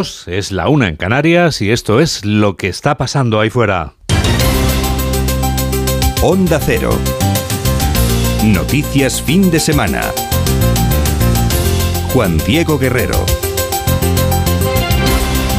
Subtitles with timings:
[0.00, 3.92] Es la una en Canarias y esto es lo que está pasando ahí fuera.
[6.22, 6.96] Onda Cero.
[8.42, 10.00] Noticias fin de semana.
[12.14, 13.26] Juan Diego Guerrero.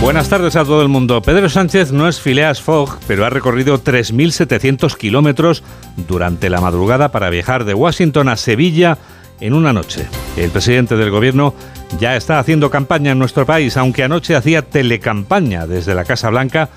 [0.01, 1.21] Buenas tardes a todo el mundo.
[1.21, 5.61] Pedro Sánchez no es Phileas Fogg, pero ha recorrido 3.700 kilómetros
[6.07, 8.97] durante la madrugada para viajar de Washington a Sevilla
[9.39, 10.07] en una noche.
[10.35, 11.53] El presidente del gobierno
[11.99, 16.69] ya está haciendo campaña en nuestro país, aunque anoche hacía telecampaña desde la Casa Blanca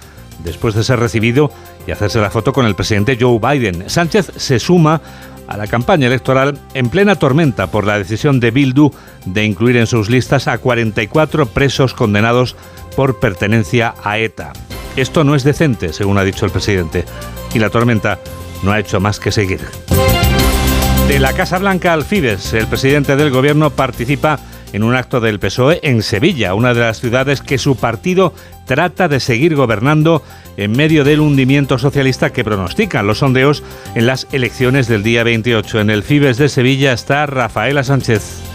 [0.43, 1.51] después de ser recibido
[1.87, 3.89] y hacerse la foto con el presidente Joe Biden.
[3.89, 5.01] Sánchez se suma
[5.47, 8.91] a la campaña electoral en plena tormenta por la decisión de Bildu
[9.27, 12.57] de incluir en sus listas a 44 presos condenados
[12.97, 14.53] por pertenencia a ETA.
[14.97, 17.05] Esto no es decente, según ha dicho el presidente,
[17.53, 18.21] y la tormenta
[18.63, 19.61] no ha hecho más que seguir.
[21.09, 24.39] De la Casa Blanca al Fibes, el presidente del gobierno participa
[24.75, 28.35] en un acto del PSOE en Sevilla, una de las ciudades que su partido
[28.67, 30.23] trata de seguir gobernando
[30.57, 33.63] en medio del hundimiento socialista que pronostican los sondeos
[33.95, 35.81] en las elecciones del día 28.
[35.81, 38.54] En el Fibes de Sevilla está Rafaela Sánchez.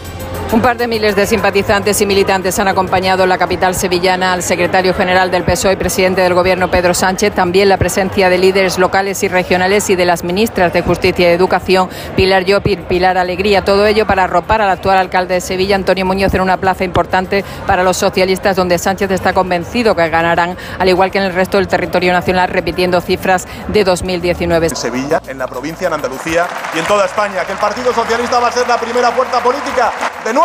[0.51, 4.95] Un par de miles de simpatizantes y militantes han acompañado la capital sevillana al secretario
[4.95, 7.35] general del PSOE y presidente del Gobierno, Pedro Sánchez.
[7.35, 11.33] También la presencia de líderes locales y regionales y de las ministras de Justicia y
[11.33, 13.63] Educación, Pilar Llopir, Pilar Alegría.
[13.63, 17.45] Todo ello para arropar al actual alcalde de Sevilla, Antonio Muñoz, en una plaza importante
[17.67, 21.57] para los socialistas, donde Sánchez está convencido que ganarán, al igual que en el resto
[21.57, 24.65] del territorio nacional, repitiendo cifras de 2019.
[24.65, 28.39] En Sevilla, en la provincia, en Andalucía y en toda España, que el Partido Socialista
[28.39, 29.91] va a ser la primera fuerza política
[30.25, 30.38] de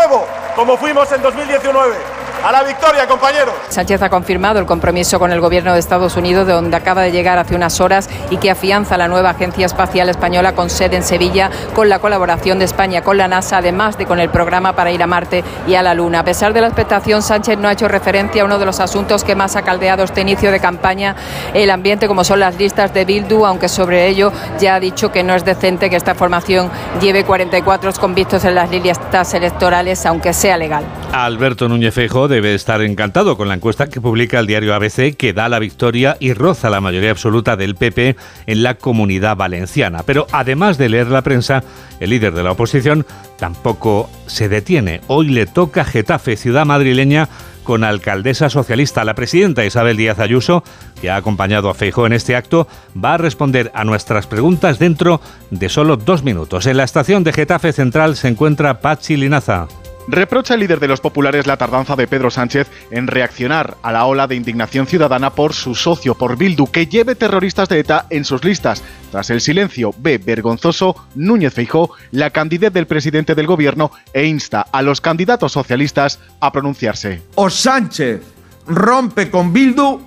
[0.56, 2.13] como fuimos en 2019.
[2.44, 3.54] A la victoria, compañeros.
[3.70, 7.10] Sánchez ha confirmado el compromiso con el gobierno de Estados Unidos, de donde acaba de
[7.10, 11.04] llegar hace unas horas y que afianza la nueva Agencia Espacial Española con sede en
[11.04, 14.90] Sevilla, con la colaboración de España con la NASA, además de con el programa para
[14.90, 16.18] ir a Marte y a la Luna.
[16.18, 19.24] A pesar de la expectación, Sánchez no ha hecho referencia a uno de los asuntos
[19.24, 21.16] que más ha caldeado este inicio de campaña,
[21.54, 25.22] el ambiente, como son las listas de Bildu, aunque sobre ello ya ha dicho que
[25.22, 26.70] no es decente que esta formación
[27.00, 30.84] lleve 44 convictos en las listas electorales, aunque sea legal.
[31.12, 35.32] Alberto Núñez Feijóo debe estar encantado con la encuesta que publica el diario ABC que
[35.32, 38.16] da la victoria y roza la mayoría absoluta del PP
[38.46, 40.02] en la comunidad valenciana.
[40.04, 41.62] Pero además de leer la prensa,
[42.00, 43.06] el líder de la oposición
[43.38, 45.00] tampoco se detiene.
[45.06, 47.28] Hoy le toca Getafe, ciudad madrileña,
[47.64, 49.04] con alcaldesa socialista.
[49.04, 50.62] La presidenta Isabel Díaz Ayuso,
[51.00, 52.68] que ha acompañado a Feijóo en este acto,
[53.02, 55.20] va a responder a nuestras preguntas dentro
[55.50, 56.66] de solo dos minutos.
[56.66, 59.66] En la estación de Getafe Central se encuentra Pachi Linaza.
[60.06, 64.04] Reprocha el líder de los populares la tardanza de Pedro Sánchez en reaccionar a la
[64.04, 68.24] ola de indignación ciudadana por su socio, por Bildu, que lleve terroristas de ETA en
[68.24, 68.82] sus listas.
[69.10, 74.66] Tras el silencio ve vergonzoso, Núñez Feijó la candidez del presidente del gobierno e insta
[74.70, 77.22] a los candidatos socialistas a pronunciarse.
[77.36, 78.20] O Sánchez
[78.66, 80.00] rompe con Bildu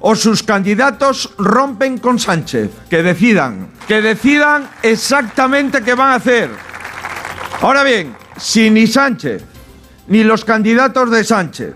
[0.00, 2.70] o sus candidatos rompen con Sánchez.
[2.88, 6.50] Que decidan, que decidan exactamente qué van a hacer.
[7.60, 9.44] Ahora bien, si ni Sánchez
[10.08, 11.74] ni los candidatos de Sánchez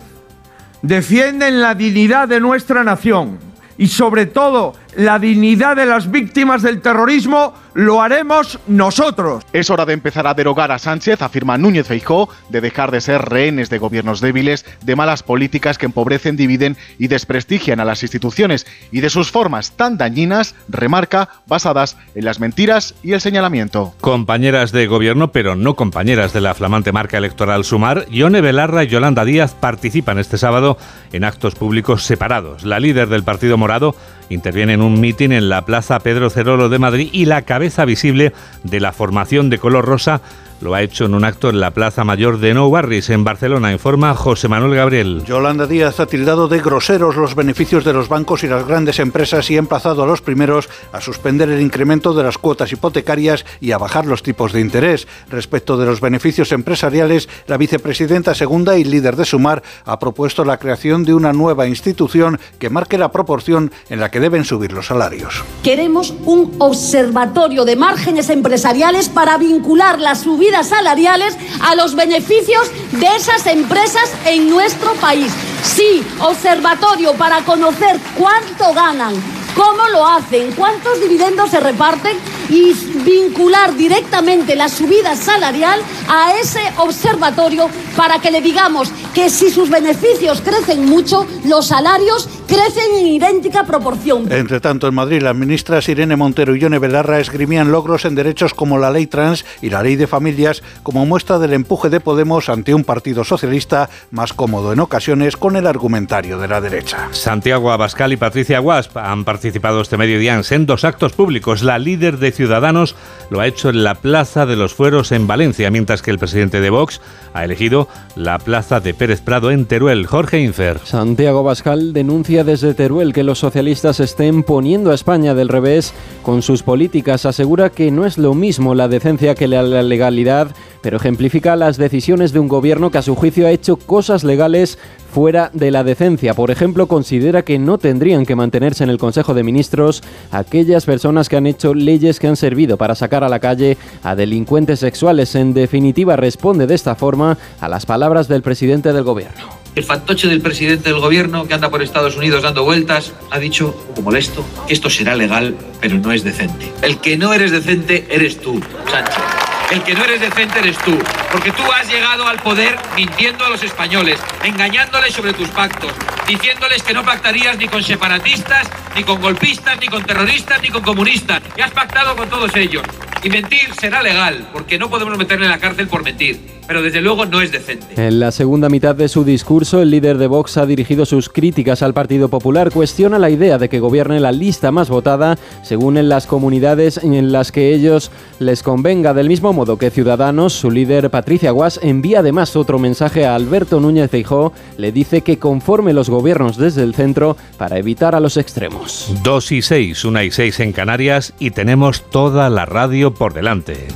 [0.82, 3.38] defienden la dignidad de nuestra nación
[3.76, 9.44] y sobre todo la dignidad de las víctimas del terrorismo, lo haremos nosotros.
[9.52, 13.22] Es hora de empezar a derogar a Sánchez, afirma Núñez Feijó, de dejar de ser
[13.22, 18.66] rehenes de gobiernos débiles, de malas políticas que empobrecen, dividen y desprestigian a las instituciones
[18.92, 23.94] y de sus formas tan dañinas, remarca, basadas en las mentiras y el señalamiento.
[24.00, 28.88] Compañeras de gobierno, pero no compañeras de la flamante marca electoral Sumar, Ione Belarra y
[28.88, 30.78] Yolanda Díaz participan este sábado
[31.12, 32.64] en actos públicos separados.
[32.64, 33.96] La líder del Partido Morado
[34.28, 38.32] interviene en un mitin en la Plaza Pedro Cerolo de Madrid y la cabeza visible
[38.62, 40.20] de la formación de color rosa
[40.60, 43.72] lo ha hecho en un acto en la Plaza Mayor de Nou Barris, en Barcelona,
[43.72, 45.24] informa José Manuel Gabriel.
[45.26, 49.50] Yolanda Díaz ha tildado de groseros los beneficios de los bancos y las grandes empresas
[49.50, 53.72] y ha emplazado a los primeros a suspender el incremento de las cuotas hipotecarias y
[53.72, 55.08] a bajar los tipos de interés.
[55.28, 60.58] Respecto de los beneficios empresariales, la vicepresidenta segunda y líder de Sumar ha propuesto la
[60.58, 64.86] creación de una nueva institución que marque la proporción en la que deben subir los
[64.86, 65.42] salarios.
[65.62, 73.06] Queremos un observatorio de márgenes empresariales para vincular la subida salariales a los beneficios de
[73.16, 75.32] esas empresas en nuestro país.
[75.62, 79.14] Sí, observatorio para conocer cuánto ganan,
[79.54, 82.16] cómo lo hacen, cuántos dividendos se reparten
[82.48, 82.72] y
[83.04, 89.70] vincular directamente la subida salarial a ese observatorio para que le digamos que si sus
[89.70, 94.30] beneficios crecen mucho, los salarios crecen en idéntica proporción.
[94.30, 98.52] Entre tanto, en Madrid, las ministras Irene Montero y Yone Belarra esgrimían logros en derechos
[98.52, 102.48] como la ley trans y la ley de familias como muestra del empuje de Podemos
[102.48, 107.08] ante un partido socialista más cómodo en ocasiones con el argumentario de la derecha.
[107.12, 111.62] Santiago Abascal y Patricia Guasp han participado este mediodía en dos actos públicos.
[111.62, 112.96] La líder de Ciudadanos
[113.30, 116.60] lo ha hecho en la Plaza de los Fueros en Valencia, mientras que el presidente
[116.60, 117.00] de Vox
[117.32, 120.06] ha elegido la Plaza de Pérez Prado en Teruel.
[120.06, 120.80] Jorge Infer.
[120.84, 126.42] Santiago Abascal denuncia desde Teruel que los socialistas estén poniendo a España del revés con
[126.42, 127.26] sus políticas.
[127.26, 132.34] Asegura que no es lo mismo la decencia que la legalidad, pero ejemplifica las decisiones
[132.34, 134.78] de un gobierno que a su juicio ha hecho cosas legales
[135.14, 136.34] fuera de la decencia.
[136.34, 141.30] Por ejemplo, considera que no tendrían que mantenerse en el Consejo de Ministros aquellas personas
[141.30, 145.34] que han hecho leyes que han servido para sacar a la calle a delincuentes sexuales.
[145.36, 149.42] En definitiva, responde de esta forma a las palabras del presidente del gobierno.
[149.74, 153.74] El fantoche del presidente del gobierno que anda por Estados Unidos dando vueltas ha dicho,
[153.94, 156.70] como molesto, que esto será legal, pero no es decente.
[156.82, 158.60] El que no eres decente eres tú,
[158.90, 159.43] Sánchez.
[159.70, 160.96] El que no eres decente eres tú,
[161.32, 165.92] porque tú has llegado al poder mintiendo a los españoles, engañándoles sobre tus pactos,
[166.28, 170.82] diciéndoles que no pactarías ni con separatistas, ni con golpistas, ni con terroristas, ni con
[170.82, 171.42] comunistas.
[171.56, 172.82] Y has pactado con todos ellos.
[173.22, 177.00] Y mentir será legal, porque no podemos meterle en la cárcel por mentir pero desde
[177.00, 177.86] luego no es decente.
[177.96, 181.82] En la segunda mitad de su discurso, el líder de Vox ha dirigido sus críticas
[181.82, 186.08] al Partido Popular, cuestiona la idea de que gobierne la lista más votada según en
[186.08, 189.14] las comunidades en las que ellos les convenga.
[189.14, 193.80] Del mismo modo que Ciudadanos, su líder Patricia Guas envía además otro mensaje a Alberto
[193.80, 198.36] Núñez Feijó, le dice que conforme los gobiernos desde el centro para evitar a los
[198.36, 199.14] extremos.
[199.22, 203.88] Dos y seis, una y seis en Canarias y tenemos toda la radio por delante.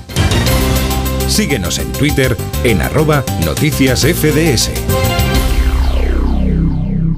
[1.26, 4.70] Síguenos en Twitter en arroba noticias FDS.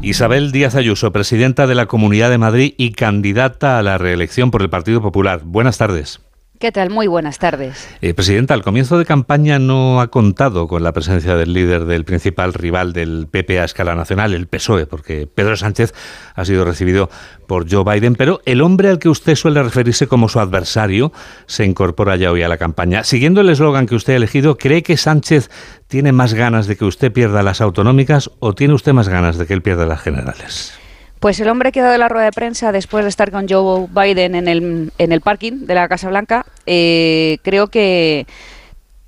[0.02, 4.62] Isabel Díaz Ayuso, presidenta de la Comunidad de Madrid y candidata a la reelección por
[4.62, 5.43] el Partido Popular.
[5.44, 6.20] Buenas tardes.
[6.60, 6.90] ¿Qué tal?
[6.90, 7.88] Muy buenas tardes.
[8.02, 12.04] Eh, Presidenta, al comienzo de campaña no ha contado con la presencia del líder del
[12.04, 15.94] principal rival del PP a escala nacional, el PSOE, porque Pedro Sánchez
[16.34, 17.08] ha sido recibido
[17.46, 21.14] por Joe Biden, pero el hombre al que usted suele referirse como su adversario
[21.46, 23.04] se incorpora ya hoy a la campaña.
[23.04, 25.48] Siguiendo el eslogan que usted ha elegido, ¿cree que Sánchez
[25.86, 29.46] tiene más ganas de que usted pierda las autonómicas o tiene usted más ganas de
[29.46, 30.80] que él pierda las generales?
[31.20, 33.87] Pues el hombre que ha dado la rueda de prensa después de estar con Joe
[33.90, 38.26] Biden en el, en el parking de la Casa Blanca, eh, creo que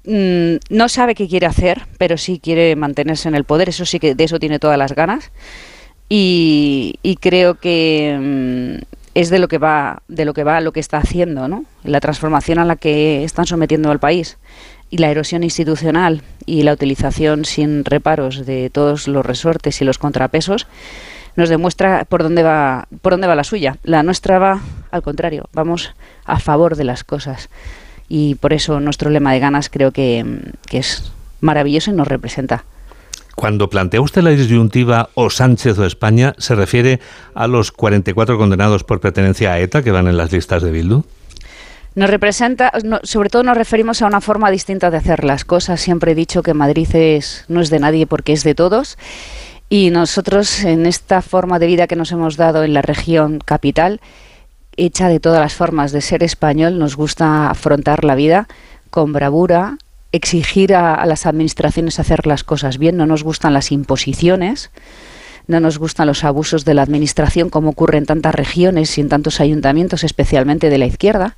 [0.05, 3.71] mm, no sabe qué quiere hacer, pero sí quiere mantenerse en el poder.
[3.71, 5.33] Eso sí que de eso tiene todas las ganas.
[6.11, 10.81] Y, creo que mm, es de lo que va, de lo que va, lo que
[10.81, 11.65] está haciendo, ¿no?
[11.83, 14.37] La transformación a la que están sometiendo al país
[14.91, 19.97] y la erosión institucional y la utilización sin reparos de todos los resortes y los
[19.97, 20.67] contrapesos
[21.37, 23.79] nos demuestra por dónde va por dónde va la suya.
[23.83, 24.61] La nuestra va
[24.93, 25.95] al contrario, vamos
[26.25, 27.49] a favor de las cosas.
[28.09, 30.25] Y por eso nuestro lema de ganas creo que,
[30.71, 32.65] es maravilloso y nos representa.
[33.35, 37.01] Cuando plantea usted la disyuntiva o Sánchez o España, ¿se refiere
[37.35, 41.05] a los 44 condenados por pertenencia a ETA que van en las listas de Bildu?
[41.95, 42.71] Nos representa,
[43.03, 45.81] sobre todo nos referimos a una forma distinta de hacer las cosas.
[45.81, 48.99] Siempre he dicho que Madrid es, no es de nadie porque es de todos
[49.73, 54.03] y nosotros, en esta forma de vida que nos hemos dado en la región capital,
[54.77, 58.49] hecha de todas las formas de ser español, nos gusta afrontar la vida
[58.91, 59.79] con bravura,
[60.13, 64.71] exigir a, las administraciones hacer las cosas bien, no nos gustan las imposiciones,
[65.47, 69.09] no nos gustan los abusos de la administración como ocurre en tantas regiones y en
[69.09, 71.35] tantos ayuntamientos, especialmente de la izquierda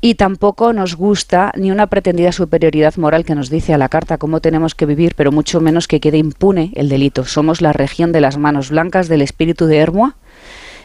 [0.00, 4.18] y tampoco nos gusta ni una pretendida superioridad moral que nos dice a la carta
[4.18, 7.24] cómo tenemos que vivir, pero mucho menos que quede impune el delito.
[7.24, 10.16] Somos la región de las manos blancas del espíritu de Hermoa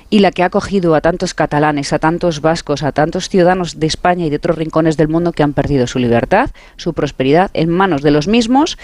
[0.09, 3.87] y la que ha acogido a tantos catalanes, a tantos vascos, a tantos ciudadanos de
[3.87, 7.69] España y de otros rincones del mundo que han perdido su libertad, su prosperidad en
[7.69, 8.77] manos de los mismos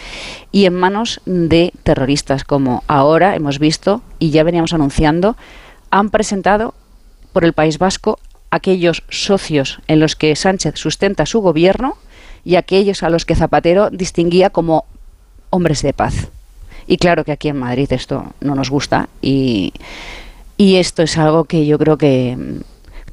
[0.53, 5.35] y en manos de terroristas, como ahora hemos visto y ya veníamos anunciando,
[5.91, 6.73] han presentado
[7.33, 8.19] por el País Vasco
[8.51, 11.97] aquellos socios en los que Sánchez sustenta su gobierno
[12.43, 14.85] y aquellos a los que Zapatero distinguía como
[15.49, 16.29] hombres de paz.
[16.87, 19.73] Y claro que aquí en Madrid esto no nos gusta y,
[20.57, 22.61] esto es algo que yo creo que mm,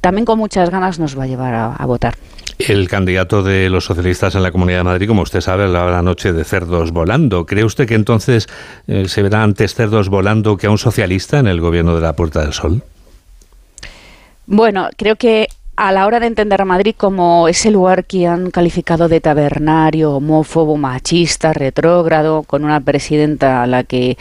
[0.01, 2.15] también con muchas ganas nos va a llevar a, votar.
[2.57, 6.31] El candidato de los socialistas en la Comunidad de Madrid, como usted sabe, la noche
[6.31, 7.45] de cerdos volando.
[7.45, 8.47] ¿Cree usted que entonces
[8.87, 12.13] eh, se verá antes cerdos volando que a un socialista en el gobierno de la
[12.13, 12.83] Puerta del Sol?
[14.47, 18.51] Bueno, creo que a la hora de entender a Madrid como ese lugar que han
[18.51, 24.17] calificado de tabernario, homófobo, machista, retrógrado, con una presidenta a la que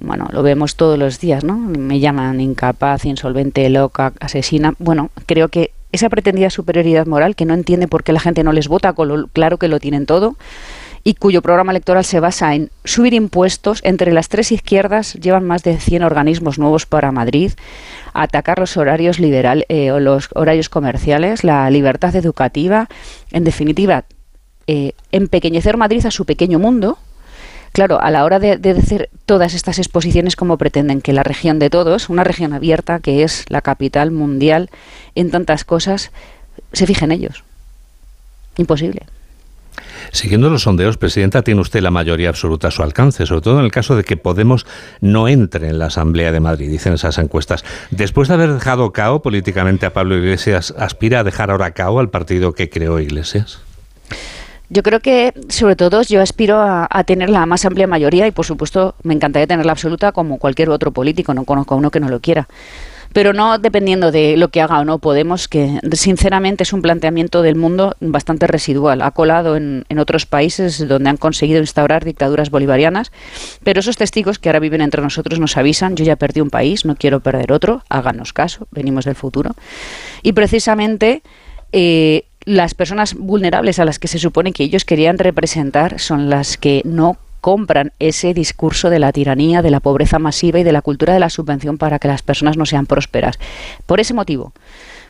[0.00, 1.56] bueno, lo vemos todos los días, ¿no?
[1.56, 4.74] Me llaman incapaz, insolvente, loca, asesina.
[4.78, 8.52] Bueno, creo que esa pretendida superioridad moral que no entiende por qué la gente no
[8.52, 8.94] les vota,
[9.32, 10.36] claro que lo tienen todo,
[11.04, 13.80] y cuyo programa electoral se basa en subir impuestos.
[13.84, 17.52] Entre las tres izquierdas llevan más de 100 organismos nuevos para Madrid,
[18.14, 22.88] atacar los horarios liberal, eh, o los horarios comerciales, la libertad educativa,
[23.30, 24.04] en definitiva,
[24.66, 26.98] eh, empequeñecer Madrid a su pequeño mundo.
[27.72, 31.58] Claro, a la hora de, de decir todas estas exposiciones, como pretenden que la región
[31.58, 34.70] de todos, una región abierta que es la capital mundial
[35.16, 36.12] en tantas cosas,
[36.72, 37.44] se fije en ellos.
[38.56, 39.02] Imposible.
[40.14, 43.64] Siguiendo los sondeos, Presidenta, tiene usted la mayoría absoluta a su alcance, sobre todo en
[43.64, 44.64] el caso de que Podemos
[45.00, 47.64] no entre en la Asamblea de Madrid, dicen esas encuestas.
[47.90, 52.10] Después de haber dejado cao políticamente a Pablo Iglesias, ¿aspira a dejar ahora cao al
[52.10, 53.58] partido que creó Iglesias?
[54.70, 58.30] Yo creo que, sobre todo, yo aspiro a, a, tener la más amplia mayoría y,
[58.30, 61.34] por supuesto, me encantaría tener la absoluta como cualquier otro político.
[61.34, 62.46] No conozco a uno que no lo quiera
[63.14, 67.42] pero no dependiendo de lo que haga o no Podemos, que sinceramente es un planteamiento
[67.42, 69.02] del mundo bastante residual.
[69.02, 73.12] Ha colado en, en, otros países donde han conseguido instaurar dictaduras bolivarianas,
[73.62, 76.84] pero esos testigos que ahora viven entre nosotros nos avisan, yo ya perdí un país,
[76.84, 79.54] no quiero perder otro, háganos caso, venimos del futuro.
[80.22, 81.22] Y precisamente...
[81.72, 86.58] Eh, las personas vulnerables a las que se supone que ellos querían representar son las
[86.58, 90.80] que no compran ese discurso de la tiranía, de la pobreza masiva y de la
[90.80, 93.38] cultura de la subvención para que las personas no sean prósperas.
[93.84, 94.54] Por ese motivo,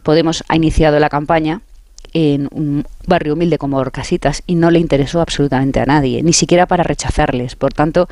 [0.04, 1.62] Podemos ha iniciado la campaña
[2.12, 6.66] en un barrio humilde como Orcasitas y no le interesó absolutamente a nadie, ni siquiera
[6.66, 7.56] para rechazarles.
[7.56, 8.08] Por tanto,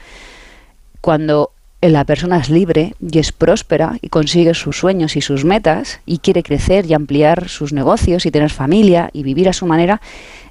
[1.01, 1.51] cuando
[1.91, 6.19] la persona es libre y es próspera y consigue sus sueños y sus metas y
[6.19, 10.01] quiere crecer y ampliar sus negocios y tener familia y vivir a su manera,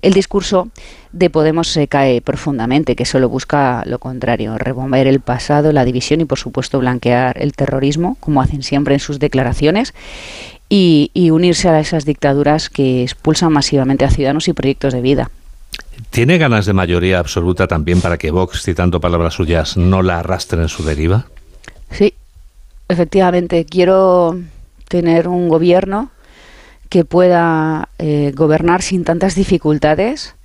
[0.02, 0.70] el discurso
[1.14, 6.20] de Podemos se cae profundamente, que solo busca lo contrario, rebomber el pasado, la división
[6.20, 9.94] y por supuesto blanquear el terrorismo, como hacen siempre en sus declaraciones,
[10.68, 15.32] y, y unirse a esas dictaduras que expulsan masivamente a ciudadanos y proyectos de vida.
[16.10, 20.62] ¿Tiene ganas de mayoría absoluta también para que Vox, citando palabras suyas, no la arrastren
[20.62, 21.26] en su deriva?
[21.92, 22.14] Sí,
[22.90, 23.66] efectivamente.
[23.66, 24.38] Quiero
[24.90, 26.12] tener un gobierno
[26.90, 30.36] que pueda eh, gobernar sin tantas dificultades,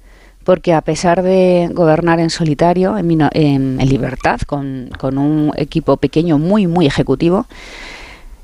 [0.44, 6.68] porque a pesar de gobernar en solitario, en, en, libertad, con un equipo pequeño muy,
[6.68, 7.46] muy ejecutivo,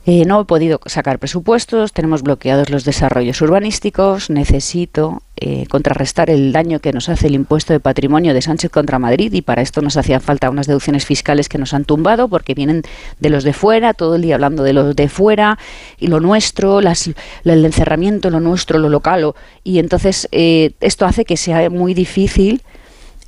[0.04, 6.52] eh, no he podido sacar presupuestos, tenemos bloqueados los desarrollos urbanísticos, necesito eh, contrarrestar el
[6.52, 9.80] daño que nos hace el impuesto de patrimonio de Sánchez contra Madrid y para esto
[9.80, 12.82] nos hacían falta unas deducciones fiscales que nos han tumbado porque vienen
[13.20, 15.56] de los de fuera, todo el día hablando de los de fuera
[15.98, 17.08] y lo nuestro, las,
[17.44, 19.34] el encerramiento, lo nuestro, lo local.
[19.62, 22.62] Y entonces eh, esto hace que sea muy difícil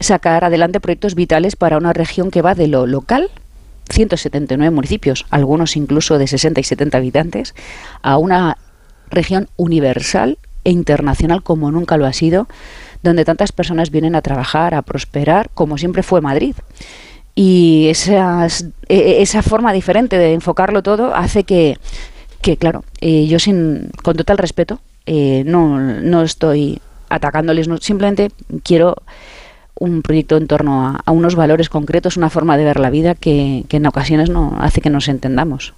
[0.01, 3.31] sacar adelante proyectos vitales para una región que va de lo local
[3.95, 7.55] 179 municipios, algunos incluso de 60 y 70 habitantes,
[8.03, 8.59] a una
[9.11, 12.49] región universal e internacional como nunca lo ha sido,
[13.03, 16.57] donde tantas personas vienen a trabajar, a prosperar, como siempre fue Madrid.
[17.35, 21.79] Y esas, e, e, esa forma diferente de enfocarlo todo hace que,
[22.41, 28.31] que claro, eh, yo sin, con total respeto, eh, no, no estoy atacándoles, simplemente
[28.63, 28.97] quiero
[29.79, 33.65] un proyecto en torno a, unos valores concretos, una forma de ver la vida que,
[33.69, 35.75] que en ocasiones no hace que nos entendamos.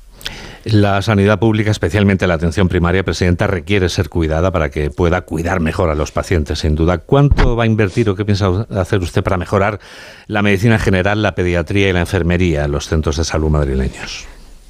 [0.65, 5.61] La sanidad pública, especialmente la atención primaria, Presidenta, requiere ser cuidada para que pueda cuidar
[5.61, 6.99] mejor a los pacientes, sin duda.
[6.99, 9.79] ¿Cuánto va a invertir o qué piensa hacer usted para mejorar
[10.27, 14.27] la medicina general, la pediatría y la enfermería en los centros de salud madrileños?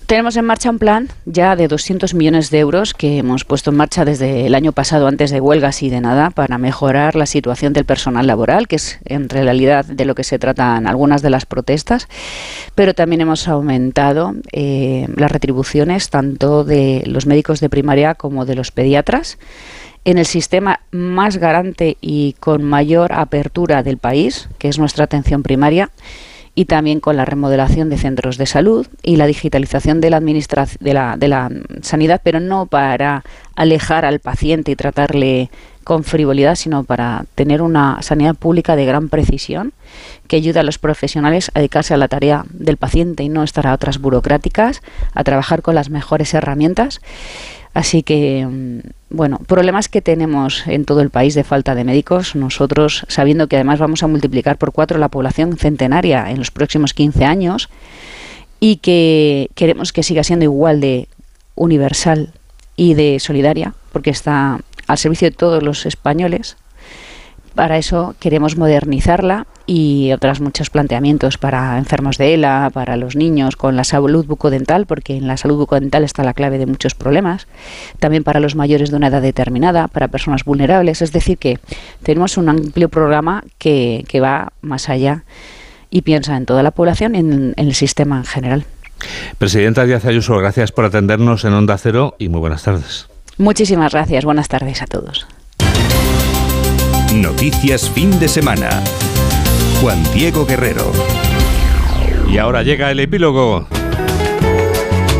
[0.06, 3.76] Tenemos en marcha un plan ya de 200 millones de euros que hemos puesto en
[3.76, 7.72] marcha desde el año pasado, antes de huelgas y de nada, para mejorar la situación
[7.72, 11.44] del personal laboral, que es en realidad de lo que se tratan algunas de las
[11.44, 12.06] protestas.
[12.76, 18.54] Pero también hemos aumentado eh, las retribuciones tanto de los médicos de primaria como de
[18.54, 19.38] los pediatras
[20.04, 25.42] en el sistema más garante y con mayor apertura del país, que es nuestra atención
[25.42, 25.90] primaria
[26.56, 30.94] y también con la remodelación de centros de salud y la digitalización de la, de
[30.94, 31.50] la, de la
[31.82, 33.22] sanidad, pero no para
[33.54, 35.50] alejar al paciente y tratarle
[35.84, 39.74] con frivolidad, sino para tener una sanidad pública de gran precisión
[40.28, 43.66] que ayuda a los profesionales a dedicarse a la tarea del paciente y no estar
[43.66, 44.82] a otras burocráticas,
[45.12, 47.00] a trabajar con las mejores herramientas.
[47.76, 52.34] Así que, mm, bueno, problemas que tenemos en todo el país de falta de médicos,
[52.34, 56.94] nosotros sabiendo que además vamos a multiplicar por cuatro la población centenaria en los próximos
[56.94, 57.68] 15 años
[58.60, 61.08] y que queremos que siga siendo igual de
[61.54, 62.32] universal
[62.76, 66.56] y de solidaria, porque está al servicio de todos los españoles,
[67.56, 73.56] Para eso queremos modernizarla y otros muchos planteamientos para enfermos de ELA, para los niños
[73.56, 77.48] con la salud bucodental, porque en la salud bucodental está la clave de muchos problemas,
[77.98, 81.58] también para los mayores de una edad determinada, para personas vulnerables, es decir, que
[82.02, 85.24] tenemos un amplio programa que, que va más allá
[85.90, 88.66] y piensa en toda la población y en, en el sistema en general.
[89.38, 93.08] Presidenta Díaz Ayuso, gracias por atendernos en Onda Cero y muy buenas tardes.
[93.38, 95.26] Muchísimas gracias, buenas tardes a todos.
[97.22, 98.68] Noticias fin de semana.
[99.80, 100.92] Juan Diego Guerrero.
[102.30, 103.66] Y ahora llega el epílogo.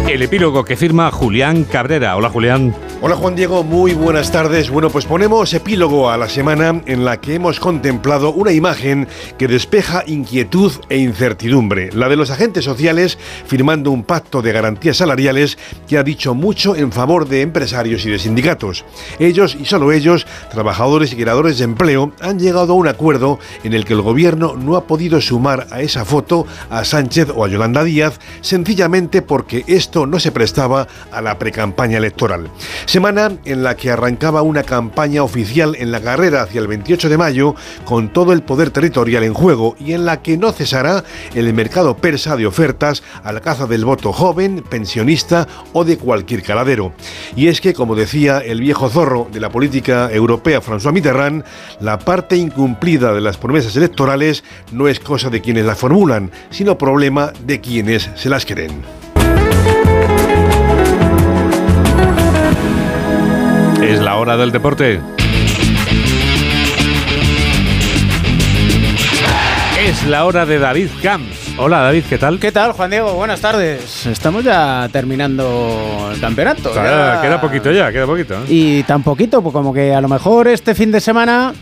[0.07, 2.15] El epílogo que firma Julián Cabrera.
[2.17, 2.75] Hola Julián.
[3.03, 4.71] Hola Juan Diego, muy buenas tardes.
[4.71, 9.47] Bueno, pues ponemos epílogo a la semana en la que hemos contemplado una imagen que
[9.47, 15.59] despeja inquietud e incertidumbre, la de los agentes sociales firmando un pacto de garantías salariales
[15.87, 18.87] que ha dicho mucho en favor de empresarios y de sindicatos.
[19.19, 23.75] Ellos y solo ellos, trabajadores y creadores de empleo, han llegado a un acuerdo en
[23.75, 27.49] el que el gobierno no ha podido sumar a esa foto a Sánchez o a
[27.49, 32.51] Yolanda Díaz sencillamente porque esto no se prestaba a la precampaña electoral.
[32.87, 37.19] Semana en la que arrancaba una campaña oficial en la carrera hacia el 28 de
[37.19, 41.03] mayo con todo el poder territorial en juego y en la que no cesará
[41.35, 46.45] el mercado persa de ofertas a la caza del voto joven, pensionista o de cualquier
[46.45, 46.93] caladero.
[47.35, 51.45] Y es que, como decía el viejo zorro de la política europea François Mitterrand,
[51.81, 56.79] la parte incumplida de las promesas electorales no es cosa de quienes las formulan, sino
[56.79, 59.06] problema de quienes se las creen.
[63.87, 65.01] Es la hora del deporte.
[69.81, 71.55] Es la hora de David Camps.
[71.59, 72.39] Hola David, ¿qué tal?
[72.41, 73.15] ¿Qué tal, Juan Diego?
[73.15, 74.07] Buenas tardes.
[74.07, 76.73] Estamos ya terminando el campeonato.
[76.73, 78.35] Claro, ya- Queda poquito ya, queda poquito.
[78.35, 78.45] ¿eh?
[78.49, 81.55] Y tan poquito, pues como que a lo mejor este fin de semana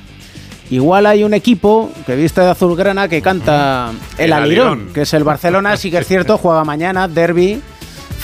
[0.70, 4.92] igual hay un equipo que viste de azulgrana que canta el, El alirón, Alirón.
[4.94, 7.60] que es el Barcelona, sí que es cierto, juega mañana derby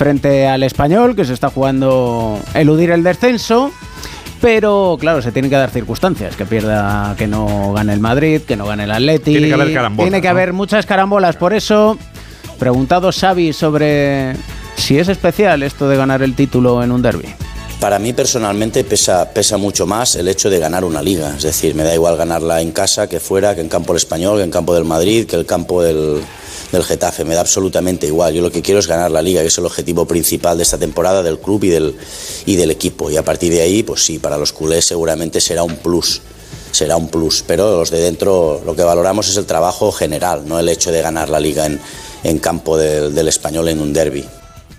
[0.01, 3.71] frente al español, que se está jugando eludir el descenso.
[4.41, 8.57] Pero claro, se tienen que dar circunstancias, que pierda, que no gane el Madrid, que
[8.57, 9.33] no gane el Atleti.
[9.33, 10.31] Tiene que haber carambolas, Tiene que ¿no?
[10.31, 11.99] haber muchas carambolas, por eso
[12.59, 14.37] preguntado Xavi sobre
[14.77, 17.29] si es especial esto de ganar el título en un derby.
[17.81, 21.35] Para mí personalmente pesa, pesa mucho más el hecho de ganar una liga.
[21.35, 24.37] Es decir, me da igual ganarla en casa que fuera, que en campo del español,
[24.37, 26.23] que en campo del Madrid, que el campo del,
[26.73, 27.25] Getafe.
[27.25, 28.35] Me da absolutamente igual.
[28.35, 30.77] Yo lo que quiero es ganar la liga, que es el objetivo principal de esta
[30.77, 33.11] temporada del club y del, equipo.
[33.11, 36.21] Y a partir de ahí, pues sí, para los culés seguramente será un plus.
[36.73, 40.61] Será un plus, pero los de dentro lo que valoramos es el trabajo general, no
[40.61, 41.81] el hecho de ganar la liga en,
[42.25, 44.25] en campo del, del español en un derby.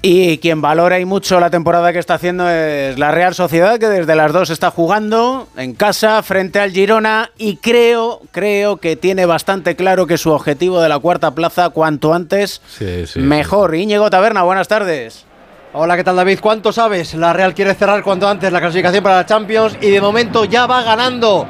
[0.03, 3.87] Y quien valora y mucho la temporada que está haciendo es la Real Sociedad, que
[3.87, 9.27] desde las dos está jugando en casa frente al Girona y creo, creo que tiene
[9.27, 13.19] bastante claro que su objetivo de la cuarta plaza cuanto antes Sí, sí.
[13.19, 13.75] mejor.
[13.75, 15.25] Íñigo Taberna, buenas tardes.
[15.73, 16.39] Hola, ¿qué tal David?
[16.41, 17.13] ¿Cuánto sabes?
[17.13, 20.65] La Real quiere cerrar cuanto antes la clasificación para la Champions y de momento ya
[20.65, 21.47] va ganando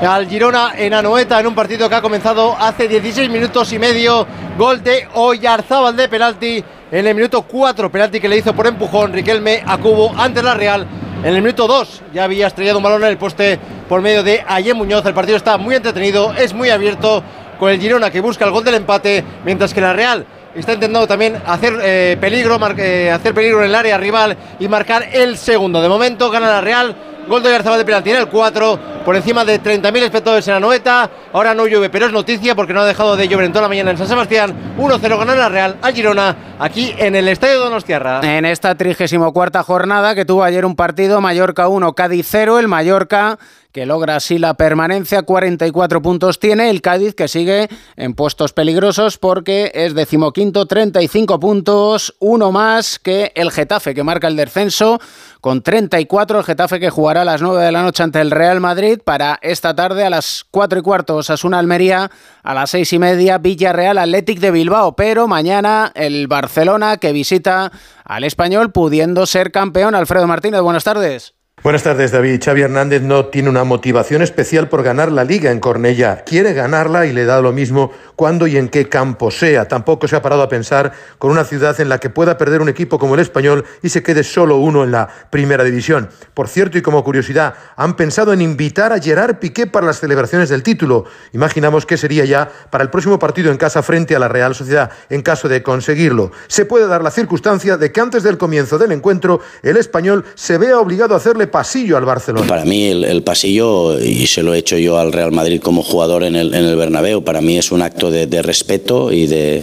[0.00, 4.24] al Girona en Anoeta en un partido que ha comenzado hace 16 minutos y medio.
[4.56, 9.12] Gol de Oyarzábal de penalti en el minuto 4, penalti que le hizo por empujón
[9.12, 10.86] Riquelme a Cubo ante la Real.
[11.22, 14.42] En el minuto 2 ya había estrellado un balón en el poste por medio de
[14.46, 15.04] Ayer Muñoz.
[15.04, 17.22] El partido está muy entretenido, es muy abierto
[17.58, 20.24] con el Girona que busca el gol del empate, mientras que la Real
[20.54, 25.08] está intentando también hacer eh, peligro, eh, hacer peligro en el área rival y marcar
[25.12, 25.82] el segundo.
[25.82, 26.96] De momento gana la Real.
[27.28, 30.60] Gol de Garzabal de penalti en el 4, por encima de 30.000 espectadores en la
[30.60, 31.10] noeta.
[31.32, 33.68] Ahora no llueve, pero es noticia porque no ha dejado de llover en toda la
[33.68, 34.74] mañana en San Sebastián.
[34.78, 38.20] 1-0 gana la Real a Girona, aquí en el Estadio Donostiarra.
[38.22, 43.38] En esta 34 jornada que tuvo ayer un partido, Mallorca 1, Cádiz 0, el Mallorca
[43.78, 49.18] que logra así la permanencia, 44 puntos tiene, el Cádiz que sigue en puestos peligrosos
[49.18, 54.98] porque es decimoquinto, 35 puntos, uno más que el Getafe que marca el descenso
[55.40, 58.58] con 34, el Getafe que jugará a las 9 de la noche ante el Real
[58.58, 62.10] Madrid para esta tarde a las 4 y cuarto Osasuna Almería,
[62.42, 67.70] a las 6 y media Villarreal Athletic de Bilbao, pero mañana el Barcelona que visita
[68.04, 69.94] al Español pudiendo ser campeón.
[69.94, 71.37] Alfredo Martínez, buenas tardes.
[71.60, 72.40] Buenas tardes, David.
[72.40, 76.22] Xavi Hernández no tiene una motivación especial por ganar la liga en Cornellá.
[76.24, 79.66] Quiere ganarla y le da lo mismo cuándo y en qué campo sea.
[79.66, 82.68] Tampoco se ha parado a pensar con una ciudad en la que pueda perder un
[82.68, 86.08] equipo como el español y se quede solo uno en la primera división.
[86.32, 90.50] Por cierto, y como curiosidad, han pensado en invitar a Gerard Piqué para las celebraciones
[90.50, 91.06] del título.
[91.32, 94.92] Imaginamos que sería ya para el próximo partido en casa frente a la Real Sociedad,
[95.10, 96.30] en caso de conseguirlo.
[96.46, 100.56] Se puede dar la circunstancia de que antes del comienzo del encuentro, el español se
[100.56, 102.46] vea obligado a hacerle pasillo al Barcelona.
[102.46, 106.24] Para mí el, pasillo, y se lo he hecho yo al Real Madrid como jugador
[106.24, 109.62] en el, en el Bernabéu, para mí es un acto de, de respeto y de,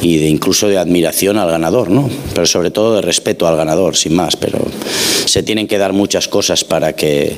[0.00, 2.08] y de incluso de admiración al ganador, ¿no?
[2.34, 4.36] Pero sobre todo de respeto al ganador, sin más.
[4.36, 4.58] Pero
[5.24, 7.36] se tienen que dar muchas cosas para que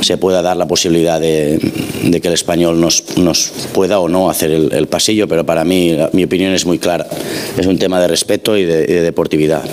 [0.00, 1.58] se pueda dar la posibilidad de,
[2.04, 5.64] de que el español nos, nos, pueda o no hacer el, el, pasillo, pero para
[5.64, 7.06] mí mi opinión es muy clara.
[7.56, 9.64] Es un tema de respeto y de, y de deportividad.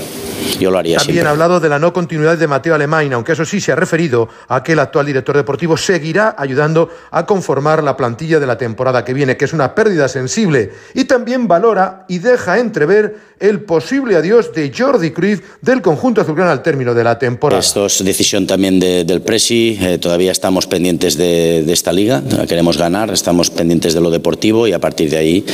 [0.59, 1.27] Yo lo haría También siempre.
[1.27, 4.29] ha hablado de la no continuidad de Mateo Alemán, aunque eso sí se ha referido
[4.47, 9.03] a que el actual director deportivo seguirá ayudando a conformar la plantilla de la temporada
[9.03, 10.71] que viene, que es una pérdida sensible.
[10.93, 16.51] Y también valora y deja entrever el posible adiós de Jordi Cruyff del conjunto azulgrana
[16.51, 17.59] al término de la temporada.
[17.59, 19.77] Esto es decisión también de, del Presi.
[19.81, 22.21] Eh, todavía estamos pendientes de, esta liga.
[22.37, 23.11] La queremos ganar.
[23.11, 25.45] Estamos pendientes de lo deportivo y a partir de ahí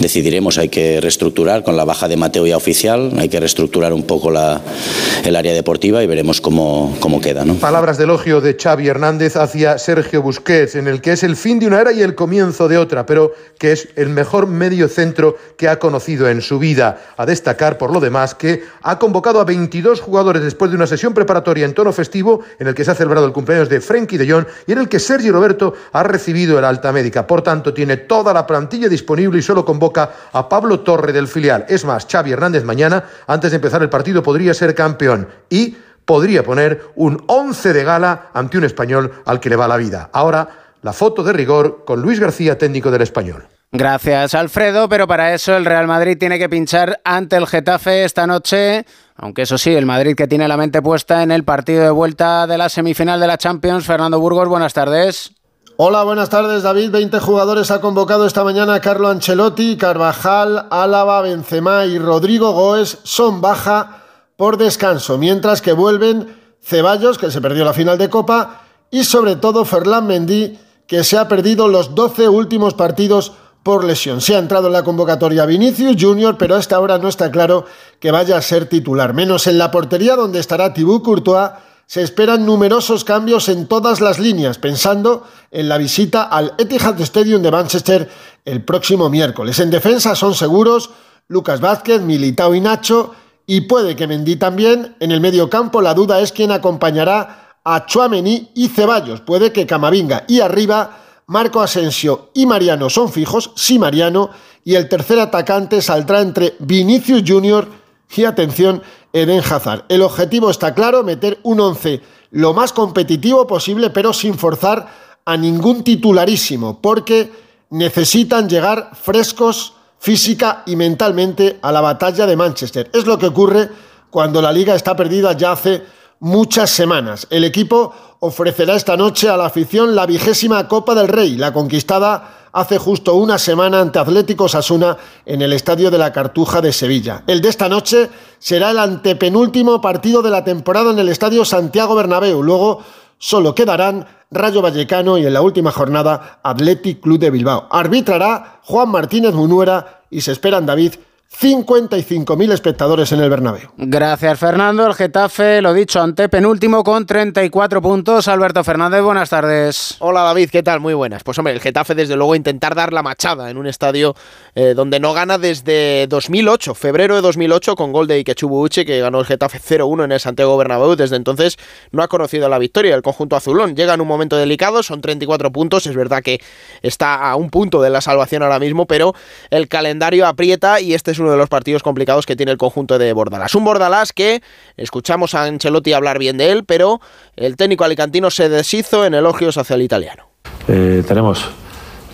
[0.00, 0.58] decidiremos.
[0.58, 3.12] Hay que reestructurar con la baja de Mateo ya oficial.
[3.18, 7.43] Hay que reestructurar un poco el área deportiva y veremos cómo queda.
[7.52, 11.58] Palabras de elogio de Xavi Hernández hacia Sergio Busquets, en el que es el fin
[11.58, 15.36] de una era y el comienzo de otra, pero que es el mejor medio centro
[15.58, 17.02] que ha conocido en su vida.
[17.18, 21.12] A destacar, por lo demás, que ha convocado a 22 jugadores después de una sesión
[21.12, 24.30] preparatoria en tono festivo en el que se ha celebrado el cumpleaños de Frenkie de
[24.30, 27.26] Jong y en el que Sergio Roberto ha recibido el alta médica.
[27.26, 31.66] Por tanto, tiene toda la plantilla disponible y solo convoca a Pablo Torre del filial.
[31.68, 36.42] Es más, Xavi Hernández mañana, antes de empezar el partido, podría ser campeón y podría
[36.42, 40.10] poner un 11 de gala ante un español al que le va la vida.
[40.12, 40.48] Ahora,
[40.82, 43.46] la foto de rigor con Luis García, técnico del español.
[43.72, 48.24] Gracias, Alfredo, pero para eso el Real Madrid tiene que pinchar ante el Getafe esta
[48.24, 48.86] noche,
[49.16, 52.46] aunque eso sí, el Madrid que tiene la mente puesta en el partido de vuelta
[52.46, 53.84] de la semifinal de la Champions.
[53.84, 55.32] Fernando Burgos, buenas tardes.
[55.76, 56.90] Hola, buenas tardes, David.
[56.92, 63.40] 20 jugadores ha convocado esta mañana Carlo Ancelotti, Carvajal, Álava, Benzema y Rodrigo Goes son
[63.40, 64.03] baja
[64.36, 69.36] por descanso, mientras que vuelven Ceballos, que se perdió la final de Copa, y sobre
[69.36, 74.20] todo Ferland Mendy, que se ha perdido los 12 últimos partidos por lesión.
[74.20, 77.64] Se ha entrado en la convocatoria Vinicius Junior, pero hasta ahora no está claro
[77.98, 79.14] que vaya a ser titular.
[79.14, 81.50] Menos en la portería, donde estará Thibaut Courtois,
[81.86, 87.42] se esperan numerosos cambios en todas las líneas, pensando en la visita al Etihad Stadium
[87.42, 88.10] de Manchester
[88.44, 89.58] el próximo miércoles.
[89.58, 90.90] En defensa son seguros
[91.28, 93.14] Lucas Vázquez, Militao y Nacho,
[93.46, 94.96] y puede que Mendy también.
[95.00, 99.20] En el medio campo la duda es quién acompañará a Chuamení y Ceballos.
[99.20, 104.30] Puede que Camavinga y arriba Marco Asensio y Mariano son fijos, sí Mariano,
[104.64, 107.68] y el tercer atacante saldrá entre Vinicius Junior
[108.14, 109.84] y atención, Eden Hazard.
[109.88, 112.00] El objetivo está claro, meter un 11
[112.32, 114.88] lo más competitivo posible, pero sin forzar
[115.24, 117.32] a ningún titularísimo, porque
[117.70, 122.90] necesitan llegar frescos física y mentalmente a la batalla de Manchester.
[122.92, 123.70] Es lo que ocurre
[124.10, 125.82] cuando la liga está perdida ya hace
[126.20, 127.26] muchas semanas.
[127.30, 132.50] El equipo ofrecerá esta noche a la afición la vigésima Copa del Rey, la conquistada
[132.52, 137.24] hace justo una semana ante Atlético Sasuna en el Estadio de la Cartuja de Sevilla.
[137.26, 141.94] El de esta noche será el antepenúltimo partido de la temporada en el Estadio Santiago
[141.94, 142.42] Bernabéu.
[142.42, 142.84] Luego
[143.24, 147.66] solo quedarán Rayo Vallecano y en la última jornada Athletic Club de Bilbao.
[147.70, 150.96] Arbitrará Juan Martínez Munuera y se esperan David
[151.40, 153.68] 55.000 espectadores en el Bernabéu.
[153.76, 154.86] Gracias, Fernando.
[154.86, 158.28] El Getafe, lo dicho, ante penúltimo con 34 puntos.
[158.28, 159.96] Alberto Fernández, buenas tardes.
[159.98, 160.80] Hola, David, ¿qué tal?
[160.80, 161.24] Muy buenas.
[161.24, 164.14] Pues hombre, el Getafe, desde luego, intentar dar la machada en un estadio
[164.54, 169.00] eh, donde no gana desde 2008, febrero de 2008, con gol de Ikechubu Uche, que
[169.00, 170.94] ganó el Getafe 0-1 en el Santiago Bernabéu.
[170.94, 171.58] Desde entonces
[171.90, 172.94] no ha conocido la victoria.
[172.94, 175.86] El conjunto azulón llega en un momento delicado, son 34 puntos.
[175.86, 176.40] Es verdad que
[176.82, 179.14] está a un punto de la salvación ahora mismo, pero
[179.50, 182.98] el calendario aprieta y este es uno de los partidos complicados que tiene el conjunto
[182.98, 183.54] de Bordalás.
[183.54, 184.42] Un Bordalás que
[184.76, 187.00] escuchamos a Ancelotti hablar bien de él, pero
[187.36, 190.24] el técnico alicantino se deshizo en elogios hacia el italiano.
[190.68, 191.46] Eh, tenemos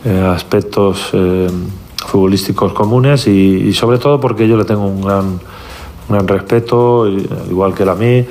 [0.05, 1.49] eh, aspectos eh,
[2.07, 5.41] futbolísticos comunes y, y, sobre todo porque yo le tengo un gran, un
[6.09, 8.27] gran respeto, igual que él a mí.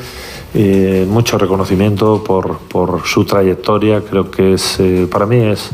[1.07, 4.79] mucho reconocimiento por, por, su trayectoria, creo que es
[5.11, 5.69] para mí es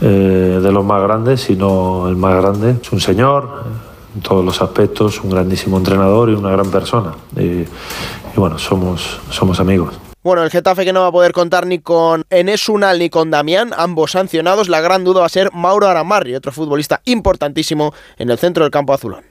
[0.00, 2.76] de los más grandes, si no el más grande.
[2.82, 3.64] Es un señor,
[4.14, 7.14] en todos los aspectos, un grandísimo entrenador y una gran persona.
[7.36, 7.66] Y, y,
[8.36, 9.94] bueno, somos, somos amigos.
[10.24, 13.30] Bueno, el Getafe que no va a poder contar ni con Enes Unal ni con
[13.30, 14.70] Damián, ambos sancionados.
[14.70, 18.70] La gran duda va a ser Mauro Aramarri, otro futbolista importantísimo en el centro del
[18.70, 19.22] campo azulón.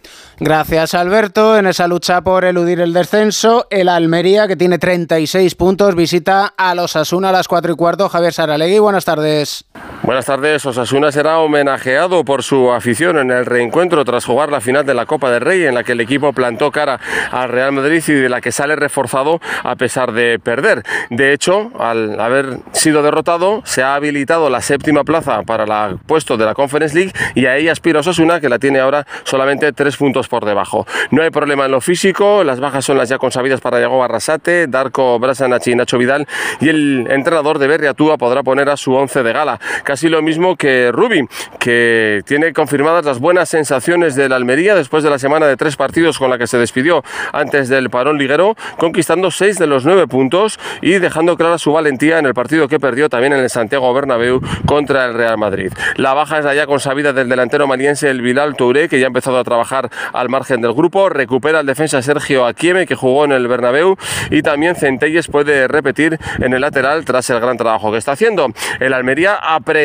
[0.43, 1.57] Gracias, Alberto.
[1.57, 6.75] En esa lucha por eludir el descenso, el Almería, que tiene 36 puntos, visita a
[6.75, 8.09] los Asuna a las 4 y cuarto.
[8.09, 9.63] Javier Saralegui, buenas tardes.
[10.03, 10.65] Buenas tardes.
[10.65, 15.05] Osasuna será homenajeado por su afición en el reencuentro tras jugar la final de la
[15.05, 16.99] Copa del Rey, en la que el equipo plantó cara
[17.31, 20.83] al Real Madrid y de la que sale reforzado a pesar de perder.
[21.09, 26.35] De hecho, al haber sido derrotado, se ha habilitado la séptima plaza para el puesto
[26.35, 30.27] de la Conference League y ahí aspira Osasuna, que la tiene ahora solamente tres puntos
[30.33, 30.87] por debajo.
[31.11, 34.65] No hay problema en lo físico, las bajas son las ya consabidas para Diego Barrasate,
[34.65, 36.27] Darko Brasanachi y Nacho Vidal
[36.59, 40.55] y el entrenador de Berriatúa podrá poner a su once de gala casi lo mismo
[40.55, 41.27] que Rubi,
[41.59, 46.17] que tiene confirmadas las buenas sensaciones del Almería después de la semana de tres partidos
[46.17, 50.59] con la que se despidió antes del parón liguero, conquistando seis de los nueve puntos
[50.81, 54.41] y dejando clara su valentía en el partido que perdió también en el Santiago Bernabéu
[54.65, 55.71] contra el Real Madrid.
[55.97, 59.13] La baja es la ya consabida del delantero maliense el Bilal Touré, que ya ha
[59.13, 63.31] empezado a trabajar al margen del grupo, recupera el defensa Sergio Aquieme, que jugó en
[63.31, 63.97] el Bernabéu,
[64.29, 68.47] y también Centelles puede repetir en el lateral tras el gran trabajo que está haciendo.
[68.79, 69.83] El Almería apre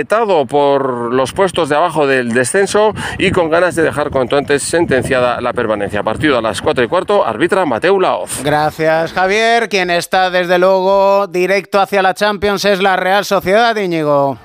[0.48, 5.40] por los puestos de abajo del descenso y con ganas de dejar cuanto antes sentenciada
[5.40, 6.02] la permanencia.
[6.02, 8.42] Partido a las 4 y cuarto, arbitra Mateu Laoz.
[8.42, 9.68] Gracias, Javier.
[9.68, 14.38] Quien está desde luego directo hacia la Champions es la Real Sociedad, Íñigo.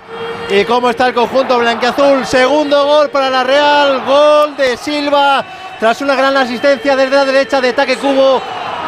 [0.49, 2.25] ¿Y cómo está el conjunto blanqueazul?
[2.25, 5.43] Segundo gol para la Real, gol de Silva,
[5.79, 8.41] tras una gran asistencia desde la derecha de Taque Cubo.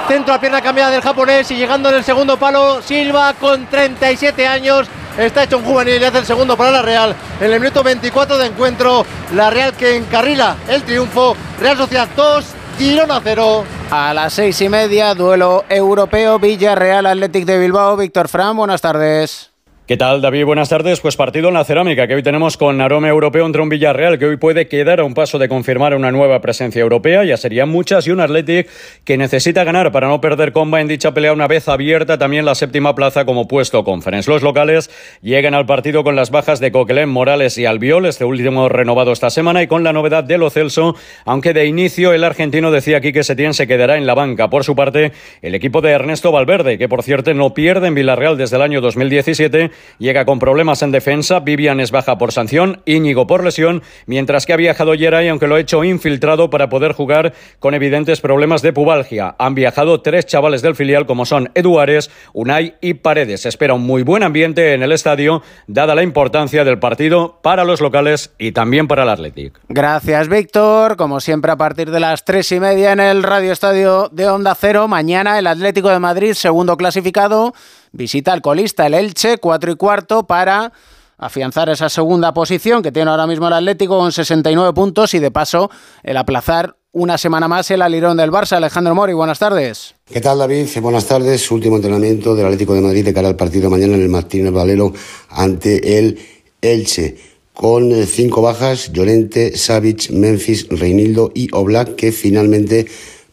[0.08, 4.48] Centro a pierna cambiada del japonés y llegando en el segundo palo, Silva con 37
[4.48, 7.16] años Está hecho un juvenil y hace el segundo para la Real.
[7.40, 11.38] En el minuto 24 de encuentro, la Real que encarrila el triunfo.
[11.60, 12.46] Real Sociedad 2,
[12.78, 13.64] Girona 0.
[13.92, 17.96] A las seis y media, duelo europeo Villarreal Athletic de Bilbao.
[17.96, 19.55] Víctor Fran, buenas tardes.
[19.88, 20.46] ¿Qué tal, David?
[20.46, 21.00] Buenas tardes.
[21.00, 24.26] Pues partido en la cerámica que hoy tenemos con aroma europeo entre un Villarreal que
[24.26, 27.24] hoy puede quedar a un paso de confirmar una nueva presencia europea.
[27.24, 28.68] Ya serían muchas y un Athletic
[29.04, 32.56] que necesita ganar para no perder comba en dicha pelea una vez abierta también la
[32.56, 34.28] séptima plaza como puesto conference.
[34.28, 34.90] Los locales
[35.22, 39.30] llegan al partido con las bajas de Coquelin, Morales y Albiol, este último renovado esta
[39.30, 40.96] semana y con la novedad de Lo Celso,
[41.26, 44.50] aunque de inicio el argentino decía aquí que Setién se quedará en la banca.
[44.50, 45.12] Por su parte,
[45.44, 48.82] el equipo de Ernesto Valverde, que por cierto no pierde en Villarreal desde el año
[48.82, 54.46] 2017, Llega con problemas en defensa, Vivian es baja por sanción, Íñigo por lesión, mientras
[54.46, 58.62] que ha viajado Yeray, aunque lo ha hecho infiltrado para poder jugar con evidentes problemas
[58.62, 59.36] de pubalgia.
[59.40, 63.46] Han viajado tres chavales del filial como son Eduares, Unai y Paredes.
[63.46, 67.82] espera un muy buen ambiente en el estadio, dada la importancia del partido para los
[67.82, 69.60] locales y también para el Athletic.
[69.70, 70.96] Gracias, Víctor.
[70.96, 74.56] Como siempre, a partir de las tres y media en el Radio Estadio de Onda
[74.56, 77.54] Cero, mañana el Atlético de Madrid, segundo clasificado
[77.96, 80.74] visita al colista, el Elche, 4 y cuarto, para
[81.18, 85.32] afianzar esa segunda posición que tiene ahora mismo el Atlético con 69 puntos y de
[85.32, 85.72] paso
[86.04, 88.54] el aplazar una semana más el alirón del Barça.
[88.54, 89.96] Alejandro Mori, buenas tardes.
[90.06, 90.68] ¿Qué tal David?
[90.82, 91.50] Buenas tardes.
[91.52, 94.94] Último entrenamiento del Atlético de Madrid de cara al partido mañana en el Martínez Valero
[95.30, 96.20] ante el
[96.62, 97.18] Elche.
[97.54, 102.86] Con eh, cinco bajas, Llorente, Savic, Memphis, Reinildo y Oblak, que finalmente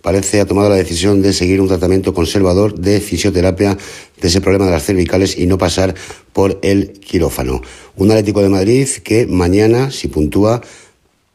[0.03, 3.79] parece ha tomado la decisión de seguir un tratamiento conservador de fisioterapia
[4.21, 5.95] de ese problema de las cervicales y no pasar
[6.33, 7.63] por el quirófano.
[7.97, 10.61] Un Atlético de Madrid que mañana, si puntúa,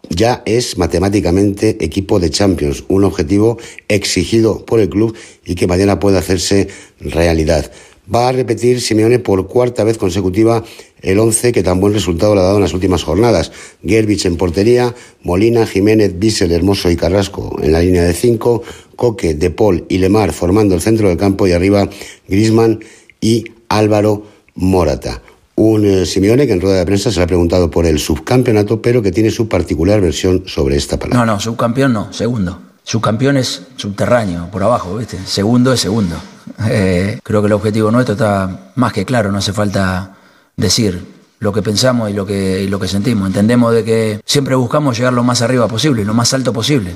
[0.09, 5.99] ya es matemáticamente equipo de Champions, un objetivo exigido por el club y que mañana
[5.99, 6.67] puede hacerse
[6.99, 7.71] realidad.
[8.13, 10.63] Va a repetir Simeone por cuarta vez consecutiva
[11.01, 13.51] el 11 que tan buen resultado le ha dado en las últimas jornadas.
[13.83, 18.63] Gerbich en portería, Molina, Jiménez, Bissell, Hermoso y Carrasco en la línea de 5,
[18.95, 21.89] Coque, De Paul y Lemar formando el centro del campo y arriba
[22.27, 22.79] Grisman
[23.19, 24.23] y Álvaro
[24.55, 25.21] Morata.
[25.55, 28.81] Un eh, Simeone que en rueda de prensa se le ha preguntado por el subcampeonato,
[28.81, 31.25] pero que tiene su particular versión sobre esta palabra.
[31.25, 32.66] No, no, subcampeón no, segundo.
[32.87, 35.19] Subcampeón es subterráneo, por abajo, ¿viste?
[35.25, 36.15] Segundo es segundo.
[36.69, 40.15] Eh, creo que el objetivo nuestro está más que claro, no hace falta
[40.55, 41.05] decir
[41.39, 43.27] lo que pensamos y lo que, lo que sentimos.
[43.27, 46.95] Entendemos de que siempre buscamos llegar lo más arriba posible, lo más alto posible.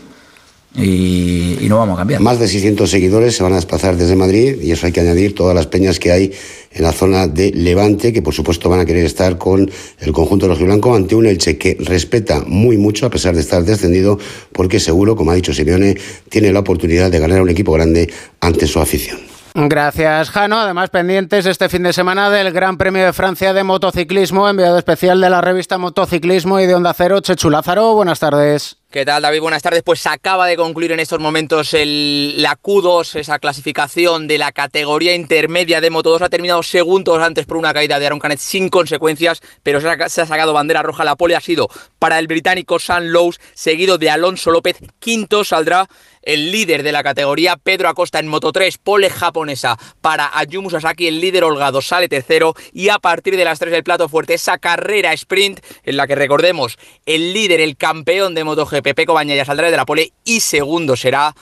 [0.74, 2.22] Y, y, no vamos a cambiar.
[2.22, 5.36] Más de 600 seguidores se van a desplazar desde Madrid y eso hay que añadir
[5.36, 6.32] todas las peñas que hay
[6.72, 10.46] en la zona de Levante, que por supuesto van a querer estar con el conjunto
[10.46, 14.18] de los Blanco ante un Elche que respeta muy mucho a pesar de estar descendido,
[14.54, 15.98] porque seguro, como ha dicho Simeone,
[16.30, 19.20] tiene la oportunidad de ganar a un equipo grande ante su afición.
[19.54, 20.60] Gracias, Jano.
[20.60, 25.20] Además, pendientes este fin de semana del Gran Premio de Francia de Motociclismo, enviado especial
[25.20, 27.94] de la revista Motociclismo y de Onda Cero, Chechu Lázaro.
[27.94, 28.81] Buenas tardes.
[28.92, 29.40] ¿Qué tal, David?
[29.40, 29.84] Buenas tardes.
[29.84, 35.16] Pues acaba de concluir en estos momentos el, la Q2, esa clasificación de la categoría
[35.16, 36.24] intermedia de Moto 2.
[36.24, 40.10] Ha terminado segundos antes por una caída de Aaron Canet sin consecuencias, pero se ha,
[40.10, 41.06] se ha sacado bandera roja.
[41.06, 44.76] La pole ha sido para el británico San Lowe's, seguido de Alonso López.
[45.00, 45.88] Quinto saldrá
[46.22, 51.08] el líder de la categoría, Pedro Acosta en Moto 3, pole japonesa para Ayumu Sasaki,
[51.08, 54.58] el líder holgado sale tercero y a partir de las 3 del plato fuerte esa
[54.58, 59.72] carrera sprint en la que recordemos el líder, el campeón de MotoGP, Peco Bañaya saldrá
[59.72, 61.34] de la pole y segundo será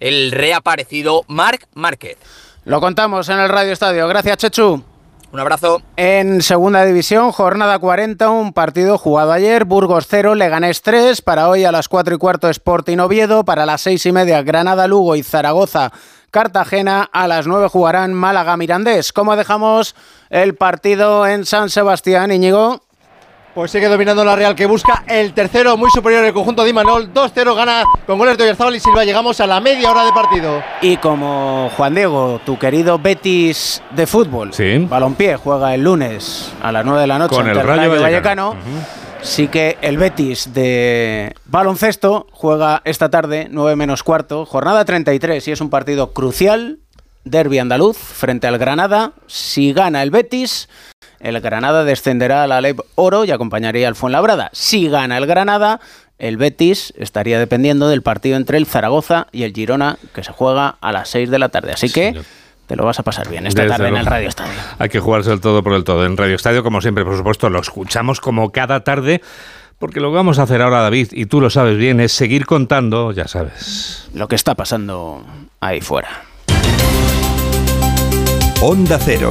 [0.00, 2.18] el reaparecido Marc Márquez.
[2.64, 4.06] Lo contamos en el Radio Estadio.
[4.08, 4.97] Gracias, Chechu.
[5.30, 5.82] Un abrazo.
[5.96, 11.64] En segunda división, jornada 40, un partido jugado ayer, Burgos 0, Leganés 3, para hoy
[11.64, 15.22] a las 4 y cuarto Sporting Oviedo, para las 6 y media Granada, Lugo y
[15.22, 15.92] Zaragoza,
[16.30, 19.12] Cartagena, a las 9 jugarán Málaga, Mirandés.
[19.12, 19.94] ¿Cómo dejamos
[20.30, 22.87] el partido en San Sebastián, Íñigo?
[23.58, 27.12] Pues sigue dominando la Real que busca el tercero muy superior el conjunto de Imanol.
[27.12, 29.04] 2-0 gana con goles de Oyarzabal y Silva.
[29.04, 30.62] Llegamos a la media hora de partido.
[30.80, 34.86] Y como Juan Diego, tu querido Betis de fútbol, Sí.
[34.88, 38.50] balompié, juega el lunes a las 9 de la noche Con el Rayo Vallecano.
[38.50, 38.56] Vallecano.
[39.22, 45.50] Sí que el Betis de baloncesto juega esta tarde, 9 menos cuarto, jornada 33 y
[45.50, 46.78] es un partido crucial,
[47.24, 49.14] derby andaluz frente al Granada.
[49.26, 50.68] Si gana el Betis,
[51.20, 54.50] el Granada descenderá a la Leb Oro y acompañaría al Fuenlabrada.
[54.52, 55.80] Si gana el Granada,
[56.18, 60.76] el Betis estaría dependiendo del partido entre el Zaragoza y el Girona que se juega
[60.80, 61.72] a las 6 de la tarde.
[61.72, 62.20] Así que
[62.66, 64.06] te lo vas a pasar bien esta Desde tarde en el.
[64.06, 64.52] Radio Estadio.
[64.78, 66.04] Hay que jugarse el todo por el todo.
[66.04, 69.22] En Radio Estadio, como siempre, por supuesto, lo escuchamos como cada tarde.
[69.78, 72.46] Porque lo que vamos a hacer ahora, David, y tú lo sabes bien, es seguir
[72.46, 74.08] contando, ya sabes.
[74.12, 75.24] Lo que está pasando
[75.60, 76.24] ahí fuera.
[78.60, 79.30] Onda Cero.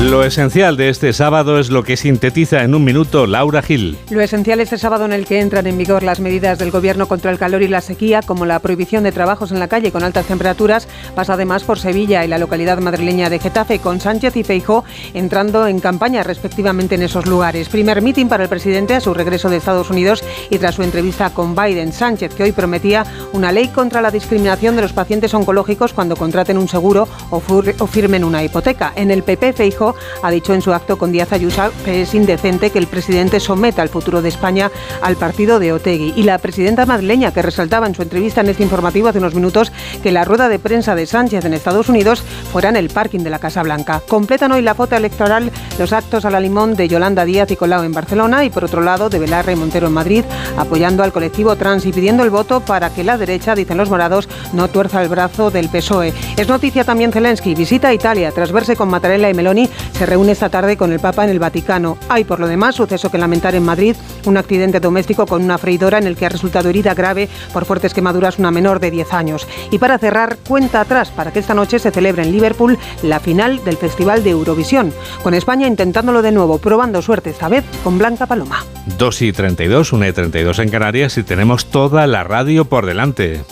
[0.00, 3.96] Lo esencial de este sábado es lo que sintetiza en un minuto Laura Gil.
[4.10, 7.30] Lo esencial este sábado en el que entran en vigor las medidas del Gobierno contra
[7.30, 10.26] el calor y la sequía, como la prohibición de trabajos en la calle con altas
[10.26, 14.82] temperaturas, pasa además por Sevilla y la localidad madrileña de Getafe, con Sánchez y Feijó
[15.14, 17.68] entrando en campaña respectivamente en esos lugares.
[17.68, 21.30] Primer mitin para el presidente a su regreso de Estados Unidos y tras su entrevista
[21.30, 21.92] con Biden.
[21.92, 26.58] Sánchez, que hoy prometía una ley contra la discriminación de los pacientes oncológicos cuando contraten
[26.58, 28.92] un seguro o, o firmen una hipoteca.
[28.96, 29.81] En el PP, Feijó
[30.22, 31.52] ha dicho en su acto con Díaz Ayuso
[31.84, 34.70] que es indecente que el presidente someta el futuro de España
[35.02, 36.14] al partido de Otegui.
[36.16, 39.72] Y la presidenta madrileña, que resaltaba en su entrevista en este informativo hace unos minutos
[40.02, 43.30] que la rueda de prensa de Sánchez en Estados Unidos fuera en el parking de
[43.30, 44.02] la Casa Blanca.
[44.08, 47.82] Completan hoy la foto electoral los actos a la limón de Yolanda Díaz y Colau
[47.82, 50.24] en Barcelona y por otro lado de Belarra y Montero en Madrid,
[50.56, 54.28] apoyando al colectivo trans y pidiendo el voto para que la derecha, dicen los morados,
[54.52, 56.12] no tuerza el brazo del PSOE.
[56.36, 60.32] Es noticia también Zelensky, visita a Italia tras verse con Mattarella y Meloni, se reúne
[60.32, 61.98] esta tarde con el Papa en el Vaticano.
[62.08, 65.98] Hay por lo demás suceso que lamentar en Madrid, un accidente doméstico con una freidora
[65.98, 69.46] en el que ha resultado herida grave por fuertes quemaduras una menor de 10 años.
[69.70, 73.64] Y para cerrar, cuenta atrás para que esta noche se celebre en Liverpool la final
[73.64, 78.26] del Festival de Eurovisión, con España intentándolo de nuevo, probando suerte esta vez con Blanca
[78.26, 78.64] Paloma.
[78.98, 83.42] 2 y 32, 1 y 32 en Canarias y tenemos toda la radio por delante.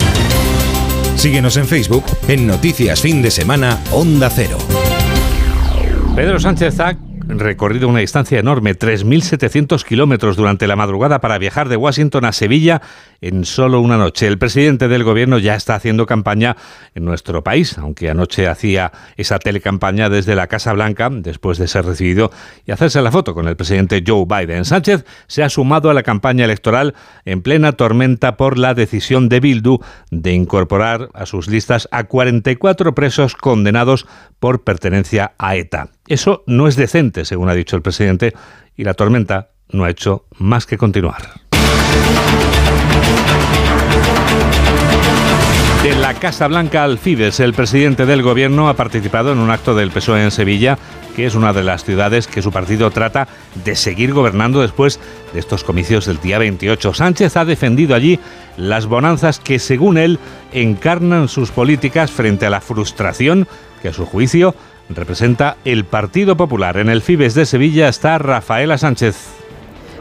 [1.16, 4.56] Síguenos en Facebook en Noticias Fin de Semana Onda Cero.
[6.14, 6.98] Pedro Sánchez ha
[7.38, 12.82] recorrido una distancia enorme, 3.700 kilómetros durante la madrugada para viajar de Washington a Sevilla
[13.20, 14.26] en solo una noche.
[14.26, 16.56] El presidente del gobierno ya está haciendo campaña
[16.94, 21.84] en nuestro país, aunque anoche hacía esa telecampaña desde la Casa Blanca, después de ser
[21.84, 22.30] recibido
[22.66, 24.64] y hacerse la foto con el presidente Joe Biden.
[24.64, 26.94] Sánchez se ha sumado a la campaña electoral
[27.24, 29.78] en plena tormenta por la decisión de Bildu
[30.10, 34.06] de incorporar a sus listas a 44 presos condenados
[34.38, 35.90] por pertenencia a ETA.
[36.10, 38.34] Eso no es decente, según ha dicho el presidente,
[38.76, 41.22] y la tormenta no ha hecho más que continuar.
[45.84, 49.76] De la Casa Blanca al Fides, el presidente del gobierno ha participado en un acto
[49.76, 50.78] del PSOE en Sevilla,
[51.14, 53.28] que es una de las ciudades que su partido trata
[53.64, 54.98] de seguir gobernando después
[55.32, 56.92] de estos comicios del día 28.
[56.92, 58.18] Sánchez ha defendido allí
[58.56, 60.18] las bonanzas que, según él,
[60.52, 63.46] encarnan sus políticas frente a la frustración
[63.80, 64.56] que, a su juicio,
[64.94, 66.76] representa el Partido Popular.
[66.76, 69.39] En el Fibes de Sevilla está Rafaela Sánchez.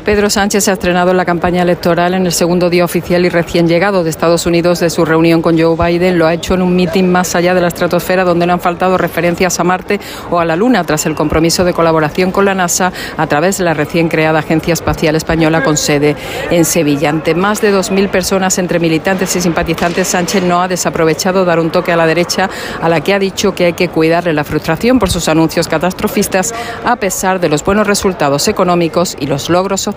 [0.05, 3.29] Pedro Sánchez se ha estrenado en la campaña electoral en el segundo día oficial y
[3.29, 6.17] recién llegado de Estados Unidos de su reunión con Joe Biden.
[6.17, 8.97] Lo ha hecho en un mitin más allá de la estratosfera donde no han faltado
[8.97, 9.99] referencias a Marte
[10.31, 13.65] o a la Luna tras el compromiso de colaboración con la NASA a través de
[13.65, 16.15] la recién creada Agencia Espacial Española con sede
[16.49, 17.09] en Sevilla.
[17.09, 21.71] Ante más de 2.000 personas entre militantes y simpatizantes, Sánchez no ha desaprovechado dar un
[21.71, 22.49] toque a la derecha
[22.81, 26.53] a la que ha dicho que hay que cuidarle la frustración por sus anuncios catastrofistas
[26.85, 29.88] a pesar de los buenos resultados económicos y los logros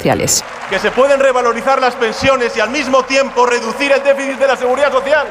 [0.68, 4.56] que se pueden revalorizar las pensiones y al mismo tiempo reducir el déficit de la
[4.56, 5.26] seguridad social.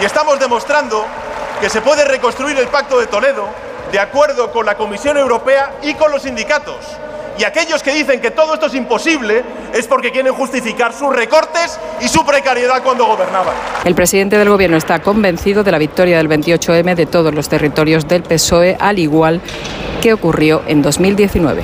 [0.00, 1.06] Y estamos demostrando
[1.60, 3.48] que se puede reconstruir el Pacto de Toledo
[3.90, 6.76] de acuerdo con la Comisión Europea y con los sindicatos.
[7.40, 11.80] Y aquellos que dicen que todo esto es imposible es porque quieren justificar sus recortes
[12.02, 13.54] y su precariedad cuando gobernaban.
[13.82, 18.06] El presidente del Gobierno está convencido de la victoria del 28M de todos los territorios
[18.06, 19.40] del PSOE, al igual
[20.02, 21.62] que ocurrió en 2019.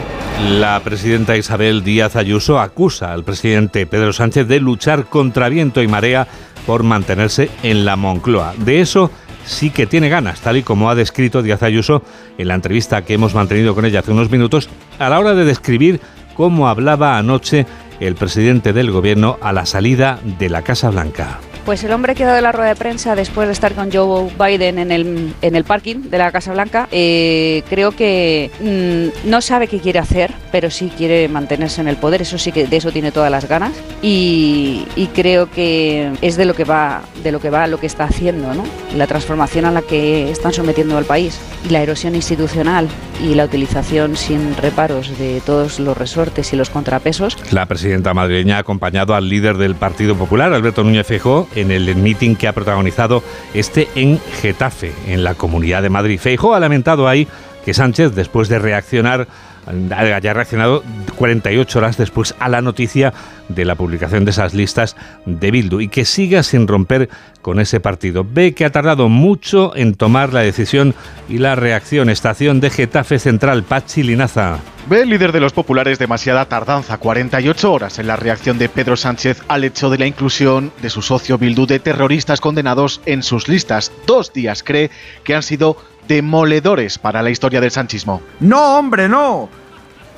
[0.49, 5.89] La presidenta Isabel Díaz Ayuso acusa al presidente Pedro Sánchez de luchar contra viento y
[5.89, 6.27] marea
[6.67, 8.55] por mantenerse en la Moncloa.
[8.57, 9.11] De eso
[9.47, 12.03] sí que tiene ganas, tal y como ha descrito Díaz Ayuso
[12.37, 14.69] en la entrevista que hemos mantenido con ella hace unos minutos,
[14.99, 16.01] a la hora de describir
[16.35, 17.67] cómo hablaba anoche
[18.01, 21.39] el presidente del gobierno a la salida de la Casa Blanca.
[21.67, 24.31] Pues el hombre que ha dado la rueda de prensa después de estar con Joe
[24.39, 29.41] Biden en el, en el parking de la Casa Blanca, eh, creo que mm, no
[29.41, 32.23] sabe qué quiere hacer, pero sí quiere mantenerse en el poder.
[32.23, 33.73] Eso sí que de eso tiene todas las ganas.
[34.01, 37.87] Y, y creo que es de lo que va, de lo que va, lo que
[37.87, 38.63] está haciendo, ¿no?
[38.95, 42.87] La transformación a la que están sometiendo al país y la erosión institucional
[43.21, 47.37] y la utilización sin reparos de todos los resortes y los contrapesos.
[47.51, 51.95] La presidenta madrileña ha acompañado al líder del Partido Popular, Alberto Núñez Feijóo, en el
[51.97, 53.23] meeting que ha protagonizado
[53.55, 56.21] este en Getafe, en la Comunidad de Madrid.
[56.21, 57.27] Feijóo ha lamentado ahí
[57.65, 59.27] que Sánchez, después de reaccionar,
[59.67, 60.83] haya reaccionado
[61.17, 63.13] 48 horas después a la noticia
[63.49, 67.09] de la publicación de esas listas de Bildu y que siga sin romper
[67.43, 68.27] con ese partido.
[68.29, 70.95] Ve que ha tardado mucho en tomar la decisión
[71.29, 72.11] y la reacción.
[72.11, 74.59] Estación de Getafe Central, Pachi Linaza.
[74.89, 78.97] Ve el líder de los populares demasiada tardanza, 48 horas en la reacción de Pedro
[78.97, 83.49] Sánchez al hecho de la inclusión de su socio Bildu de terroristas condenados en sus
[83.49, 83.93] listas.
[84.07, 84.91] Dos días cree
[85.25, 85.77] que han sido
[86.07, 88.23] demoledores para la historia del sanchismo.
[88.41, 89.49] No, hombre, no.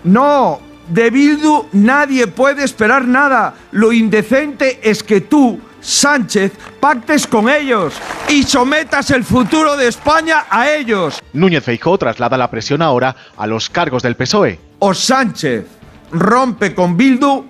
[0.05, 3.55] No, de Bildu nadie puede esperar nada.
[3.72, 7.95] Lo indecente es que tú, Sánchez, pactes con ellos
[8.28, 11.20] y sometas el futuro de España a ellos.
[11.32, 14.59] Núñez Feijóo traslada la presión ahora a los cargos del PSOE.
[14.80, 15.66] O Sánchez
[16.11, 17.45] rompe con Bildu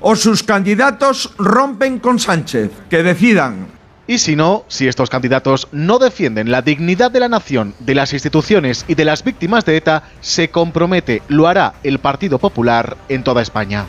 [0.00, 2.70] o sus candidatos rompen con Sánchez.
[2.88, 3.79] Que decidan.
[4.10, 8.12] Y si no, si estos candidatos no defienden la dignidad de la nación, de las
[8.12, 13.22] instituciones y de las víctimas de ETA, se compromete, lo hará el Partido Popular en
[13.22, 13.86] toda España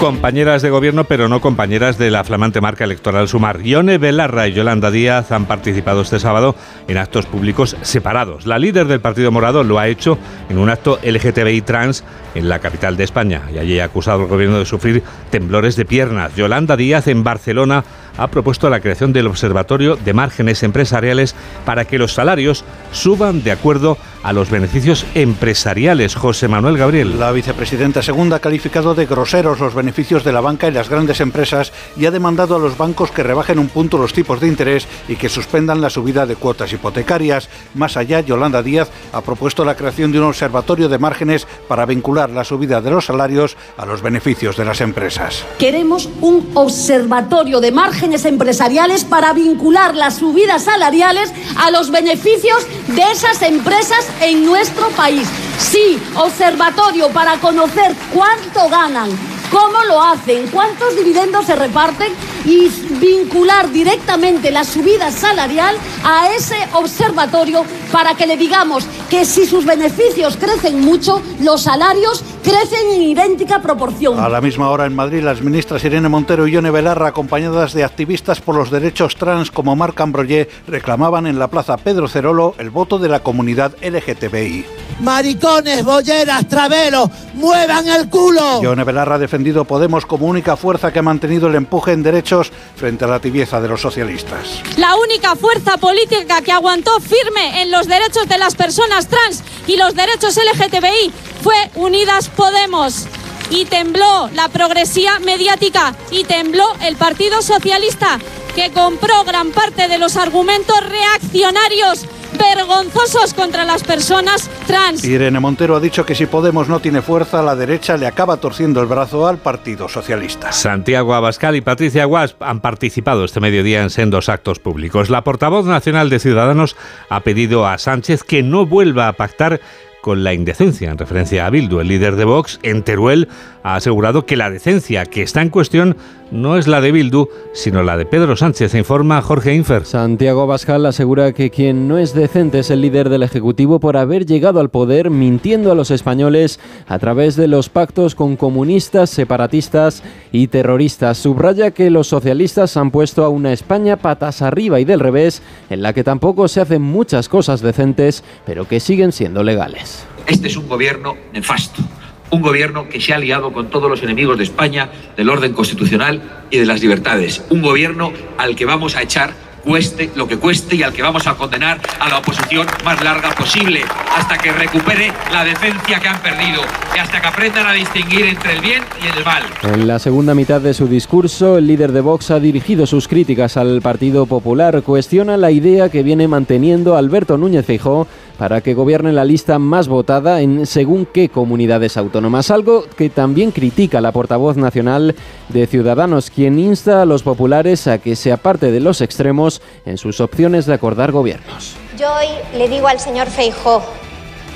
[0.00, 3.60] compañeras de gobierno, pero no compañeras de la flamante marca electoral Sumar.
[3.60, 6.56] Ione Belarra y Yolanda Díaz han participado este sábado
[6.88, 8.46] en actos públicos separados.
[8.46, 10.16] La líder del Partido Morado lo ha hecho
[10.48, 12.02] en un acto LGTBI trans
[12.34, 15.84] en la capital de España y allí ha acusado al gobierno de sufrir temblores de
[15.84, 16.34] piernas.
[16.34, 17.84] Yolanda Díaz en Barcelona
[18.16, 21.34] ha propuesto la creación del Observatorio de Márgenes Empresariales
[21.64, 26.14] para que los salarios suban de acuerdo a los beneficios empresariales.
[26.14, 27.18] José Manuel Gabriel.
[27.18, 31.20] La vicepresidenta segunda ha calificado de groseros los beneficios de la banca y las grandes
[31.20, 34.86] empresas y ha demandado a los bancos que rebajen un punto los tipos de interés
[35.08, 37.48] y que suspendan la subida de cuotas hipotecarias.
[37.74, 42.30] Más allá, Yolanda Díaz ha propuesto la creación de un observatorio de márgenes para vincular
[42.30, 45.44] la subida de los salarios a los beneficios de las empresas.
[45.58, 53.02] Queremos un observatorio de márgenes empresariales para vincular las subidas salariales a los beneficios de
[53.02, 55.28] esas empresas en nuestro país.
[55.58, 59.10] Sí, observatorio para conocer cuánto ganan,
[59.50, 62.12] cómo lo hacen, cuántos dividendos se reparten
[62.44, 62.68] y
[63.00, 69.64] vincular directamente la subida salarial a ese observatorio para que le digamos que si sus
[69.64, 74.18] beneficios crecen mucho, los salarios crecen en idéntica proporción.
[74.18, 77.84] A la misma hora en Madrid, las ministras Irene Montero y Yone Belarra, acompañadas de
[77.84, 82.70] activistas por los derechos trans como Marc Ambroyé, reclamaban en la plaza Pedro Cerolo el
[82.70, 84.64] voto de la comunidad LGTBI.
[85.00, 88.62] Maricones, bolleras, traveros, muevan el culo.
[88.62, 92.29] Yone Belarra ha defendido Podemos como única fuerza que ha mantenido el empuje en derechos
[92.76, 94.62] frente a la tibieza de los socialistas.
[94.76, 99.76] La única fuerza política que aguantó firme en los derechos de las personas trans y
[99.76, 101.12] los derechos LGTBI
[101.42, 103.06] fue Unidas Podemos.
[103.50, 108.20] Y tembló la progresía mediática y tembló el Partido Socialista,
[108.54, 112.06] que compró gran parte de los argumentos reaccionarios
[112.54, 115.04] vergonzosos contra las personas trans.
[115.04, 118.80] Irene Montero ha dicho que si Podemos no tiene fuerza, la derecha le acaba torciendo
[118.80, 120.52] el brazo al Partido Socialista.
[120.52, 125.10] Santiago Abascal y Patricia Guasp han participado este mediodía en sendos actos públicos.
[125.10, 126.76] La portavoz nacional de Ciudadanos
[127.08, 129.60] ha pedido a Sánchez que no vuelva a pactar
[130.00, 131.80] con la indecencia, en referencia a Bildu.
[131.80, 133.28] El líder de Vox, en Teruel,
[133.62, 135.96] ha asegurado que la decencia que está en cuestión
[136.30, 139.84] no es la de Bildu, sino la de Pedro Sánchez, informa Jorge Infer.
[139.84, 144.26] Santiago Bascal asegura que quien no es decente es el líder del Ejecutivo por haber
[144.26, 150.02] llegado al poder mintiendo a los españoles a través de los pactos con comunistas, separatistas
[150.30, 151.18] y terroristas.
[151.18, 155.82] Subraya que los socialistas han puesto a una España patas arriba y del revés, en
[155.82, 160.06] la que tampoco se hacen muchas cosas decentes, pero que siguen siendo legales.
[160.26, 161.82] Este es un gobierno nefasto
[162.30, 166.22] un gobierno que se ha aliado con todos los enemigos de España, del orden constitucional
[166.50, 167.44] y de las libertades.
[167.50, 171.26] Un gobierno al que vamos a echar cueste lo que cueste y al que vamos
[171.26, 173.82] a condenar a la oposición más larga posible,
[174.16, 176.62] hasta que recupere la decencia que han perdido
[176.94, 179.42] y hasta que aprendan a distinguir entre el bien y el mal.
[179.62, 183.56] En la segunda mitad de su discurso, el líder de Vox ha dirigido sus críticas
[183.56, 188.06] al Partido Popular, cuestiona la idea que viene manteniendo Alberto Núñez Feijóo
[188.40, 193.50] para que gobierne la lista más votada en según qué comunidades autónomas, algo que también
[193.50, 195.14] critica la portavoz nacional
[195.50, 199.98] de Ciudadanos, quien insta a los populares a que se aparte de los extremos en
[199.98, 201.76] sus opciones de acordar gobiernos.
[201.98, 202.28] Yo hoy
[202.58, 203.82] le digo al señor Feijó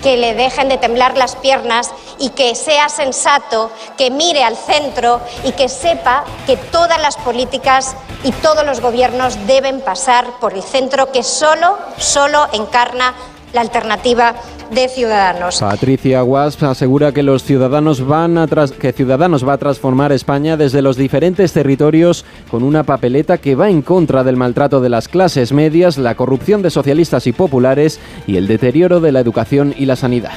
[0.03, 5.20] que le dejen de temblar las piernas y que sea sensato, que mire al centro
[5.45, 10.62] y que sepa que todas las políticas y todos los gobiernos deben pasar por el
[10.62, 13.14] centro que solo, solo encarna
[13.55, 14.35] la alternativa
[14.73, 15.61] de Ciudadanos.
[15.61, 18.47] Patricia Guas asegura que los ciudadanos van a
[18.79, 23.71] que Ciudadanos va a transformar España desde los diferentes territorios con una papeleta que va
[23.71, 28.37] en contra del maltrato de las clases medias, la corrupción de socialistas y populares y
[28.37, 30.33] el deterioro de la educación y la sanidad.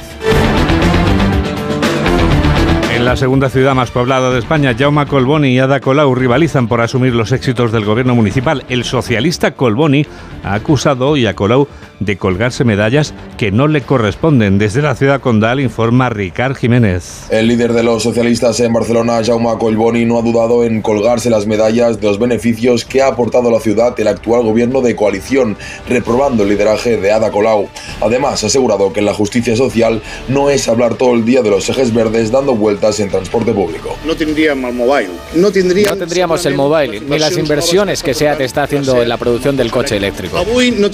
[2.98, 6.80] En la segunda ciudad más poblada de España, Jaume Colboni y Ada Colau rivalizan por
[6.80, 8.64] asumir los éxitos del gobierno municipal.
[8.68, 10.04] El socialista Colboni
[10.42, 11.68] ha acusado hoy a Colau
[12.00, 14.58] de colgarse medallas que no le corresponden.
[14.58, 17.26] Desde la ciudad condal informa Ricard Jiménez.
[17.30, 21.46] El líder de los socialistas en Barcelona, Jaume Collboni, no ha dudado en colgarse las
[21.46, 25.56] medallas de los beneficios que ha aportado a la ciudad el actual gobierno de coalición,
[25.88, 27.68] reprobando el lideraje de Ada Colau.
[28.00, 31.68] Además, ha asegurado que la justicia social no es hablar todo el día de los
[31.68, 33.96] ejes verdes dando vueltas en transporte público.
[34.06, 35.10] No tendríamos el mobile.
[35.34, 39.70] No tendríamos, el mobile, ni las inversiones que SEAT está haciendo en la producción del
[39.70, 40.38] coche eléctrico.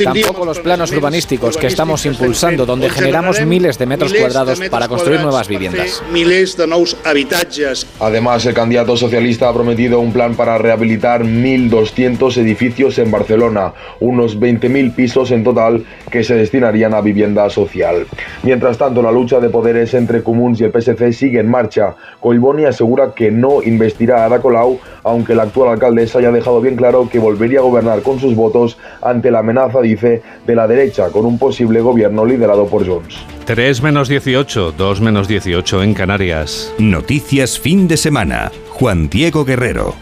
[0.04, 5.20] Tampoco los planos urbanísticos que estamos impulsando, donde generamos miles de metros cuadrados para construir
[5.20, 6.02] nuevas viviendas.
[6.12, 6.64] Miles de
[7.04, 7.86] habitatges.
[8.00, 14.38] Además, el candidato socialista ha prometido un plan para rehabilitar 1.200 edificios en Barcelona, unos
[14.38, 18.06] 20.000 pisos en total que se destinarían a vivienda social.
[18.42, 21.94] Mientras tanto, la lucha de poderes entre Comuns y el PSC sigue en marcha.
[22.20, 26.76] Colboni asegura que no investirá a Ada Colau, aunque la actual alcaldesa haya dejado bien
[26.76, 31.10] claro que volvería a gobernar con sus votos ante la amenaza, dice, de la derecha
[31.10, 33.16] con un posible gobierno liderado por Jones.
[33.44, 36.74] 3 menos 18, 2 menos 18 en Canarias.
[36.78, 38.50] Noticias fin de semana.
[38.70, 39.94] Juan Diego Guerrero.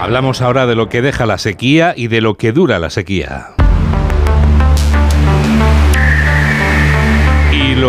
[0.00, 3.48] Hablamos ahora de lo que deja la sequía y de lo que dura la sequía.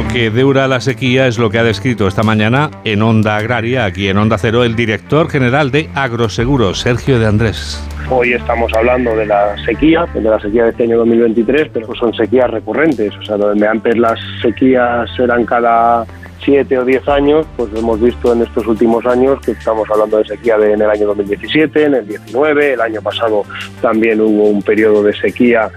[0.01, 3.83] Lo que dura la sequía es lo que ha descrito esta mañana en Onda Agraria,
[3.83, 7.83] aquí en Onda Cero, el director general de Agroseguros, Sergio de Andrés.
[8.09, 12.13] Hoy estamos hablando de la sequía, de la sequía de este año 2023, pero son
[12.13, 13.13] sequías recurrentes.
[13.17, 16.05] O sea, donde antes las sequías eran cada
[16.45, 20.25] 7 o 10 años, pues hemos visto en estos últimos años que estamos hablando de
[20.25, 23.43] sequía de, en el año 2017, en el 19, el año pasado
[23.81, 25.69] también hubo un periodo de sequía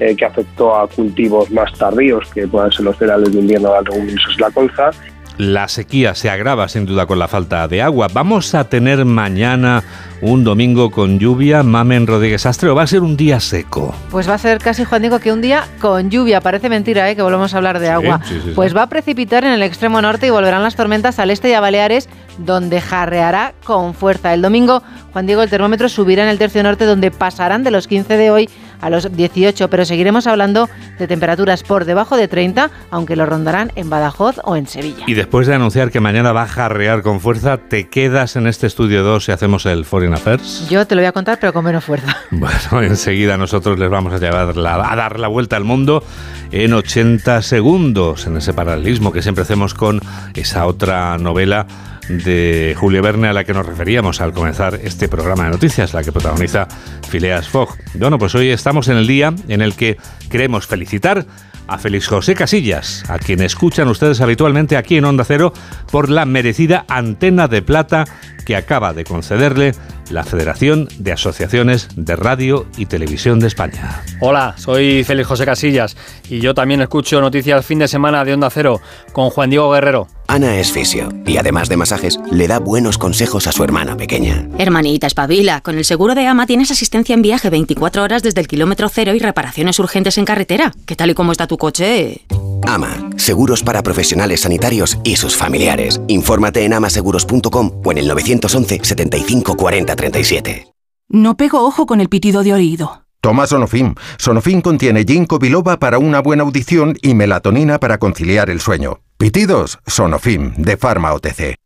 [0.00, 4.28] eh, que afectó a cultivos más tardíos, que puedan ser los cereales de invierno, leguminosa
[4.36, 4.90] y la colza.
[5.38, 8.08] La sequía se agrava sin duda con la falta de agua.
[8.12, 9.84] ¿Vamos a tener mañana
[10.20, 13.94] un domingo con lluvia, Mamen Rodríguez Astre, o va a ser un día seco?
[14.10, 16.40] Pues va a ser casi, Juan Diego, que un día con lluvia.
[16.40, 17.14] Parece mentira, ¿eh?
[17.14, 18.20] que volvamos a hablar de agua.
[18.56, 21.52] pues va a precipitar en el extremo norte y volverán las tormentas al este y
[21.52, 24.34] a Baleares, donde jarreará con fuerza.
[24.34, 24.82] El domingo,
[25.12, 28.30] Juan Diego, el termómetro subirá en el tercio norte, donde pasarán de los 15 de
[28.32, 30.68] hoy a los 18, pero seguiremos hablando
[30.98, 35.04] de temperaturas por debajo de 30, aunque lo rondarán en Badajoz o en Sevilla.
[35.06, 38.66] Y después de anunciar que mañana va a jarrear con fuerza, ¿te quedas en este
[38.66, 40.68] estudio 2 y hacemos el Foreign Affairs?
[40.68, 42.16] Yo te lo voy a contar, pero con menos fuerza.
[42.30, 46.04] Bueno, enseguida nosotros les vamos a llevar a dar la vuelta al mundo
[46.50, 50.00] en 80 segundos, en ese paralelismo que siempre hacemos con
[50.34, 51.66] esa otra novela
[52.08, 56.02] de Julio Verne a la que nos referíamos al comenzar este programa de noticias, la
[56.02, 56.66] que protagoniza
[57.08, 57.76] Phileas Fogg.
[57.94, 59.96] Bueno, pues hoy estamos en el día en el que
[60.30, 61.26] queremos felicitar
[61.68, 65.52] a Félix José Casillas, a quien escuchan ustedes habitualmente aquí en Onda Cero
[65.92, 68.04] por la merecida antena de plata
[68.46, 69.72] que acaba de concederle
[70.10, 74.02] la Federación de Asociaciones de Radio y Televisión de España.
[74.20, 75.96] Hola, soy Félix José Casillas
[76.30, 78.80] y yo también escucho noticias fin de semana de Onda Cero
[79.12, 80.08] con Juan Diego Guerrero.
[80.30, 84.46] Ana es fisio y además de masajes, le da buenos consejos a su hermana pequeña.
[84.58, 85.62] Hermanita, espabila.
[85.62, 89.14] Con el seguro de AMA tienes asistencia en viaje 24 horas desde el kilómetro cero
[89.14, 90.74] y reparaciones urgentes en carretera.
[90.84, 92.26] ¿Qué tal y cómo está tu coche?
[92.66, 95.98] AMA, seguros para profesionales sanitarios y sus familiares.
[96.08, 100.66] Infórmate en amaseguros.com o en el 911 75 40 37.
[101.08, 103.06] No pego ojo con el pitido de oído.
[103.22, 103.94] Toma Sonofim.
[104.18, 109.00] Sonofim contiene ginkgo biloba para una buena audición y melatonina para conciliar el sueño.
[109.18, 111.56] Pitidos, Sonofim, de Pharma OTC.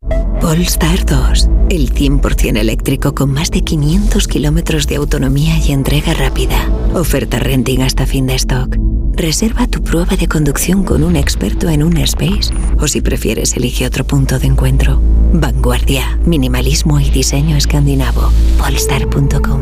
[0.41, 6.67] Polestar 2, el 100% eléctrico con más de 500 kilómetros de autonomía y entrega rápida.
[6.95, 8.75] Oferta renting hasta fin de stock.
[9.13, 13.87] Reserva tu prueba de conducción con un experto en un space o si prefieres elige
[13.87, 14.99] otro punto de encuentro.
[15.35, 18.33] Vanguardia, minimalismo y diseño escandinavo.
[18.57, 19.61] Polestar.com.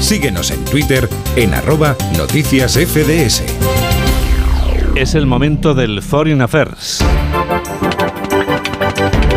[0.00, 3.42] Síguenos en Twitter en arroba noticias FDS.
[4.96, 7.04] Es el momento del Foreign Affairs.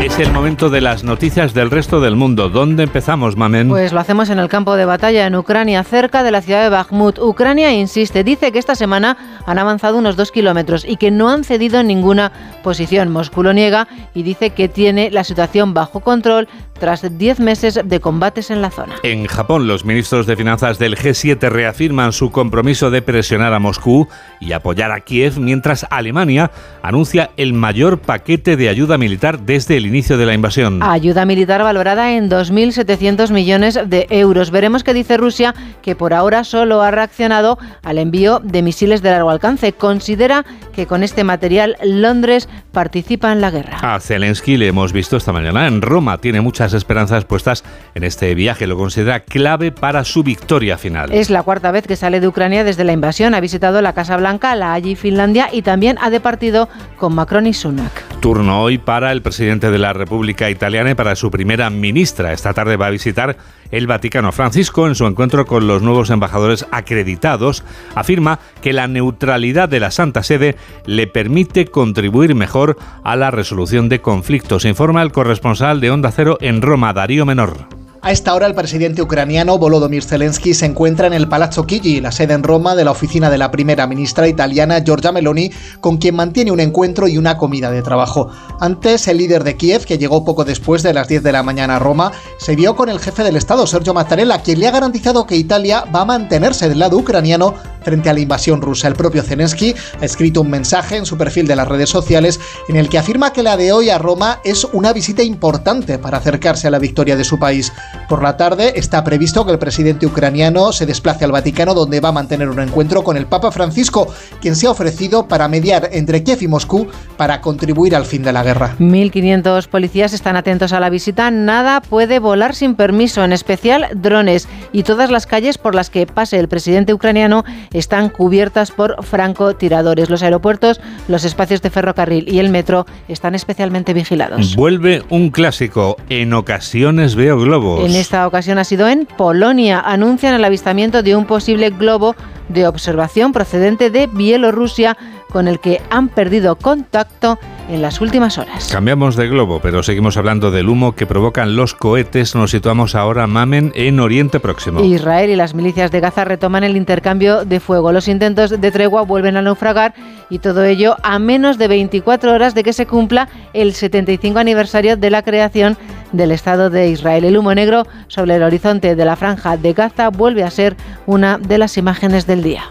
[0.09, 2.49] Es el momento de las noticias del resto del mundo.
[2.49, 3.69] ¿Dónde empezamos, Mamen?
[3.69, 6.69] Pues lo hacemos en el campo de batalla en Ucrania, cerca de la ciudad de
[6.69, 7.19] Bakhmut.
[7.19, 11.43] Ucrania insiste, dice que esta semana han avanzado unos dos kilómetros y que no han
[11.43, 12.33] cedido ninguna
[12.63, 13.11] posición.
[13.11, 16.49] Moscú lo niega y dice que tiene la situación bajo control
[16.79, 18.95] tras 10 meses de combates en la zona.
[19.03, 24.07] En Japón, los ministros de finanzas del G7 reafirman su compromiso de presionar a Moscú
[24.39, 26.51] y apoyar a Kiev, mientras Alemania
[26.81, 30.81] anuncia el mayor paquete de ayuda militar desde el inicio de la invasión.
[30.81, 34.49] Ayuda militar valorada en 2.700 millones de euros.
[34.49, 39.11] Veremos qué dice Rusia, que por ahora solo ha reaccionado al envío de misiles de
[39.11, 39.73] largo alcance.
[39.73, 43.77] Considera que con este material Londres participa en la guerra.
[43.81, 46.17] A Zelensky le hemos visto esta mañana en Roma.
[46.19, 48.67] Tiene muchas esperanzas puestas en este viaje.
[48.67, 51.11] Lo considera clave para su victoria final.
[51.11, 53.33] Es la cuarta vez que sale de Ucrania desde la invasión.
[53.33, 57.53] Ha visitado la Casa Blanca, la y Finlandia y también ha departido con Macron y
[57.53, 57.91] Sunak.
[58.19, 62.33] Turno hoy para el presidente de la República Italiana y para su primera ministra.
[62.33, 63.37] Esta tarde va a visitar
[63.71, 64.31] el Vaticano.
[64.31, 67.63] Francisco, en su encuentro con los nuevos embajadores acreditados,
[67.95, 70.55] afirma que la neutralidad de la Santa Sede
[70.85, 76.37] le permite contribuir mejor a la resolución de conflictos, informa el corresponsal de Onda Cero
[76.41, 77.79] en Roma, Darío Menor.
[78.01, 82.13] A esta hora el presidente ucraniano Volodymyr Zelensky se encuentra en el Palazzo Chigi, la
[82.13, 86.15] sede en Roma de la oficina de la primera ministra italiana Giorgia Meloni, con quien
[86.15, 88.29] mantiene un encuentro y una comida de trabajo.
[88.61, 91.75] Antes, el líder de Kiev, que llegó poco después de las 10 de la mañana
[91.75, 95.27] a Roma, se vio con el jefe del Estado, Sergio Mattarella, quien le ha garantizado
[95.27, 98.87] que Italia va a mantenerse del lado ucraniano frente a la invasión rusa.
[98.87, 102.75] El propio Zelensky ha escrito un mensaje en su perfil de las redes sociales en
[102.75, 106.67] el que afirma que la de hoy a Roma es una visita importante para acercarse
[106.67, 107.71] a la victoria de su país.
[108.07, 112.09] Por la tarde está previsto que el presidente ucraniano se desplace al Vaticano donde va
[112.09, 114.07] a mantener un encuentro con el Papa Francisco,
[114.41, 118.33] quien se ha ofrecido para mediar entre Kiev y Moscú para contribuir al fin de
[118.33, 118.75] la guerra.
[118.79, 121.31] 1.500 policías están atentos a la visita.
[121.31, 124.47] Nada puede volar sin permiso, en especial drones.
[124.71, 127.43] Y todas las calles por las que pase el presidente ucraniano
[127.73, 130.09] están cubiertas por francotiradores.
[130.09, 134.55] Los aeropuertos, los espacios de ferrocarril y el metro están especialmente vigilados.
[134.55, 135.97] Vuelve un clásico.
[136.09, 137.89] En ocasiones veo globos.
[137.89, 139.79] En esta ocasión ha sido en Polonia.
[139.79, 142.15] Anuncian el avistamiento de un posible globo
[142.49, 144.97] de observación procedente de Bielorrusia
[145.31, 148.69] con el que han perdido contacto en las últimas horas.
[148.71, 152.35] Cambiamos de globo, pero seguimos hablando del humo que provocan los cohetes.
[152.35, 154.81] Nos situamos ahora, Mamen, en Oriente Próximo.
[154.81, 157.91] Israel y las milicias de Gaza retoman el intercambio de fuego.
[157.91, 159.93] Los intentos de tregua vuelven a naufragar
[160.29, 164.97] y todo ello a menos de 24 horas de que se cumpla el 75 aniversario
[164.97, 165.77] de la creación
[166.11, 167.23] del Estado de Israel.
[167.23, 170.75] El humo negro sobre el horizonte de la franja de Gaza vuelve a ser
[171.05, 172.63] una de las imágenes del día.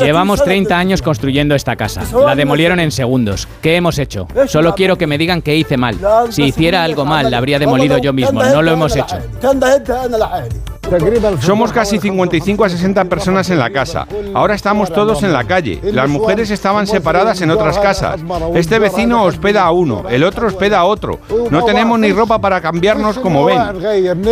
[0.00, 2.02] Llevamos 30 años construyendo esta casa.
[2.26, 3.48] La demolieron en segundos.
[3.62, 4.26] ¿Qué hemos hecho?
[4.46, 5.98] Solo quiero que me digan que hice mal.
[6.30, 8.42] Si hiciera algo mal, la habría demolido yo mismo.
[8.42, 9.16] No lo hemos hecho.
[11.40, 14.06] Somos casi 55 a 60 personas en la casa.
[14.34, 15.80] Ahora estamos todos en la calle.
[15.82, 18.20] Las mujeres estaban separadas en otras casas.
[18.54, 21.20] Este vecino hospeda a uno, el otro hospeda a otro.
[21.50, 23.58] No tenemos ni ropa para cambiarnos como ven.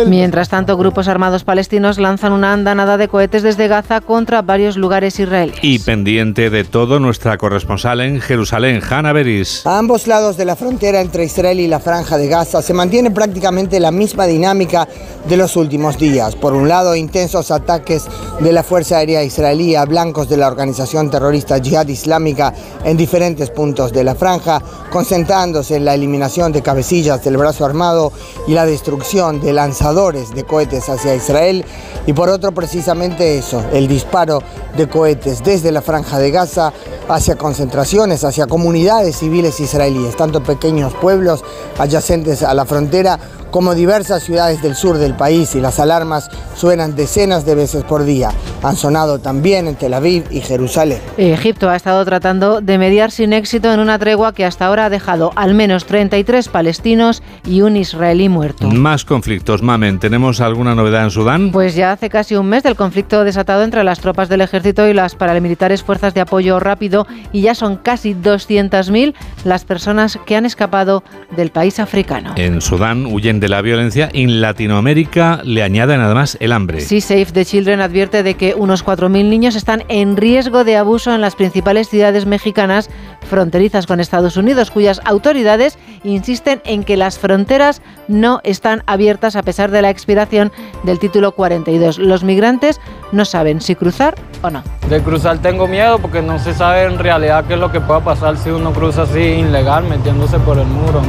[0.07, 5.19] Mientras tanto, grupos armados palestinos lanzan una andanada de cohetes desde Gaza contra varios lugares
[5.19, 5.59] israelíes.
[5.61, 9.65] Y pendiente de todo, nuestra corresponsal en Jerusalén, Hanna Beris.
[9.65, 13.11] A ambos lados de la frontera entre Israel y la franja de Gaza se mantiene
[13.11, 14.87] prácticamente la misma dinámica
[15.27, 16.35] de los últimos días.
[16.35, 18.05] Por un lado, intensos ataques
[18.39, 23.49] de la Fuerza Aérea Israelí a blancos de la organización terrorista Jihad Islámica en diferentes
[23.49, 28.11] puntos de la franja, concentrándose en la eliminación de cabecillas del brazo armado
[28.47, 31.65] y la destrucción de lanzadores de cohetes hacia Israel.
[32.05, 34.41] Y por otro, precisamente eso, el disparo
[34.75, 36.71] de cohetes desde la franja de Gaza
[37.09, 41.43] hacia concentraciones, hacia comunidades civiles israelíes, tanto pequeños pueblos
[41.77, 43.19] adyacentes a la frontera
[43.51, 48.03] como diversas ciudades del sur del país y las alarmas suenan decenas de veces por
[48.03, 48.31] día.
[48.63, 50.99] Han sonado también en Tel Aviv y Jerusalén.
[51.17, 54.89] Egipto ha estado tratando de mediar sin éxito en una tregua que hasta ahora ha
[54.89, 58.69] dejado al menos 33 palestinos y un israelí muerto.
[58.69, 59.99] Más conflictos, Mamen.
[59.99, 61.51] ¿Tenemos alguna novedad en Sudán?
[61.51, 64.93] Pues ya hace casi un mes del conflicto desatado entre las tropas del ejército y
[64.93, 70.45] las paramilitares fuerzas de apoyo rápido y ya son casi 200.000 las personas que han
[70.45, 71.03] escapado
[71.35, 72.33] del país africano.
[72.35, 76.81] En Sudán huyen de la violencia y en Latinoamérica le añaden además el hambre.
[76.81, 81.13] Sí, Save the Children advierte de que unos 4.000 niños están en riesgo de abuso
[81.13, 82.89] en las principales ciudades mexicanas
[83.27, 89.43] fronterizas con Estados Unidos, cuyas autoridades insisten en que las fronteras no están abiertas a
[89.43, 90.51] pesar de la expiración
[90.83, 91.99] del título 42.
[91.99, 92.79] Los migrantes
[93.11, 94.63] no saben si cruzar o no.
[94.89, 97.99] De cruzar tengo miedo porque no se sabe en realidad qué es lo que pueda
[97.99, 101.01] pasar si uno cruza así ilegal, metiéndose por el muro.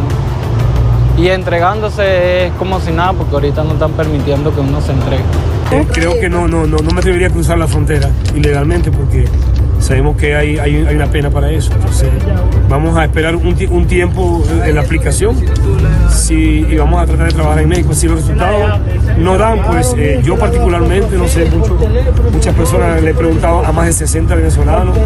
[1.18, 5.24] Y entregándose es como si nada, porque ahorita no están permitiendo que uno se entregue.
[5.72, 9.26] Eh, creo que no, no, no, no me atrevería a cruzar la frontera ilegalmente porque
[9.80, 11.72] sabemos que hay, hay, hay, una pena para eso.
[11.72, 12.08] Entonces,
[12.68, 15.36] vamos a esperar un, un tiempo en la aplicación
[16.10, 17.94] si, y vamos a tratar de trabajar en México.
[17.94, 18.80] Si los resultados
[19.18, 21.78] no dan, pues eh, yo particularmente, no sé, mucho,
[22.32, 24.96] muchas personas le he preguntado a más de 60 venezolanos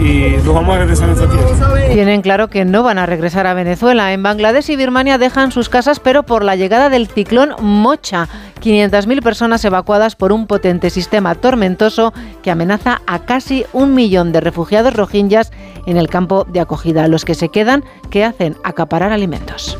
[0.00, 1.92] y nos vamos a regresar a nuestra tierra.
[1.92, 4.12] Tienen claro que no van a regresar a Venezuela.
[4.12, 8.28] En Bangladesh y Birmania dejan sus casas, pero por la llegada del ciclón Mocha.
[8.62, 14.40] 500.000 personas evacuadas por un potente sistema tormentoso que amenaza a casi un millón de
[14.40, 15.50] refugiados rohingyas
[15.86, 17.08] en el campo de acogida.
[17.08, 18.56] Los que se quedan, ¿qué hacen?
[18.64, 19.76] Acaparar alimentos.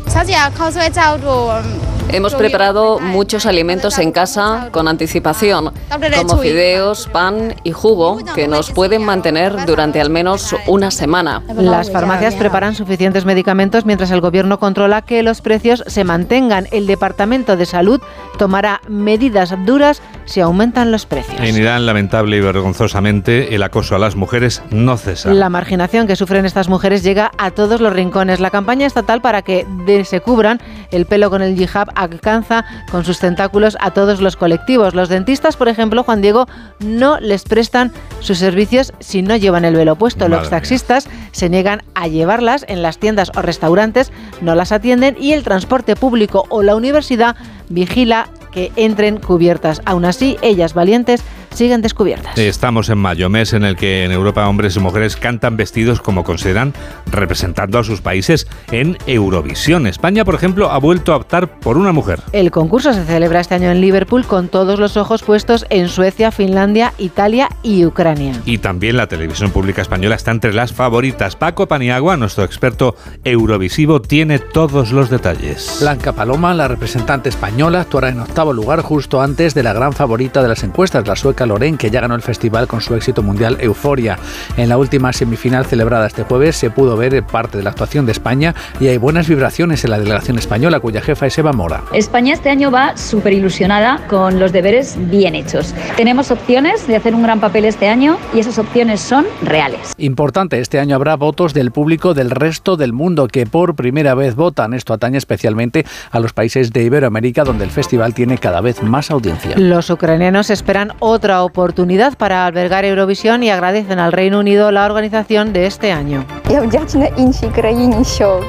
[2.13, 5.73] Hemos preparado muchos alimentos en casa con anticipación,
[6.17, 11.43] como fideos, pan y jugo, que nos pueden mantener durante al menos una semana.
[11.57, 16.69] Las farmacias preparan suficientes medicamentos mientras el gobierno controla que los precios se mantengan.
[16.71, 18.01] El Departamento de Salud
[18.37, 21.41] tomará medidas duras si aumentan los precios.
[21.41, 25.33] En Irán, lamentable y vergonzosamente, el acoso a las mujeres no cesa.
[25.33, 28.39] La marginación que sufren estas mujeres llega a todos los rincones.
[28.39, 29.67] La campaña estatal para que
[30.05, 30.61] se cubran
[30.91, 34.95] el pelo con el hijab alcanza con sus tentáculos a todos los colectivos.
[34.95, 36.47] Los dentistas, por ejemplo, Juan Diego,
[36.81, 40.29] no les prestan sus servicios si no llevan el velo puesto.
[40.29, 41.29] Madre los taxistas mía.
[41.33, 45.97] se niegan a llevarlas en las tiendas o restaurantes, no las atienden y el transporte
[45.97, 47.37] público o la universidad
[47.69, 49.83] vigila que entren cubiertas.
[49.85, 51.25] Aún así, ellas valientes
[51.55, 52.39] siguen descubiertas.
[52.39, 56.25] Estamos en mayo, mes en el que en Europa hombres y mujeres cantan vestidos como
[56.25, 56.73] consideran
[57.11, 59.87] representando a sus países en Eurovisión.
[59.87, 62.21] España, por ejemplo, ha vuelto a optar por una mujer.
[62.33, 66.31] El concurso se celebra este año en Liverpool con todos los ojos puestos en Suecia,
[66.31, 68.33] Finlandia, Italia y Ucrania.
[68.45, 71.37] Y también la televisión pública española está entre las favoritas.
[71.37, 75.79] Paco Paniagua, nuestro experto eurovisivo, tiene todos los detalles.
[75.81, 80.43] Blanca Paloma, la representante española, actuará en octavo lugar justo antes de la gran favorita
[80.43, 83.59] de las encuestas, la sueca Loren, que ya ganó el festival con su éxito mundial
[83.61, 84.19] Euforia.
[84.57, 88.13] En la última semifinal celebrada este jueves se pudo ver parte de la actuación de
[88.13, 91.85] España y hay buenas vibraciones en la delegación española, cuya jefa es Eva Mora.
[91.93, 95.75] España este año va súper ilusionada con los deberes bien hechos.
[95.97, 99.93] Tenemos opciones de hacer un gran papel este año y esas opciones son reales.
[99.99, 104.35] Importante, este año habrá votos del público del resto del mundo que por primera vez
[104.35, 104.73] votan.
[104.73, 109.11] Esto atañe especialmente a los países de Iberoamérica, donde el festival tiene cada vez más
[109.11, 109.57] audiencia.
[109.57, 115.53] Los ucranianos esperan otra oportunidad para albergar Eurovisión y agradecen al Reino Unido la organización
[115.53, 116.25] de este año.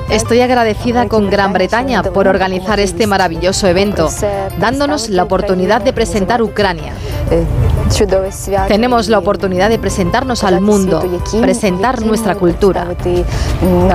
[0.09, 4.09] Estoy agradecida con Gran Bretaña por organizar este maravilloso evento,
[4.59, 6.93] dándonos la oportunidad de presentar Ucrania.
[8.67, 11.03] Tenemos la oportunidad de presentarnos al mundo,
[11.41, 12.87] presentar nuestra cultura.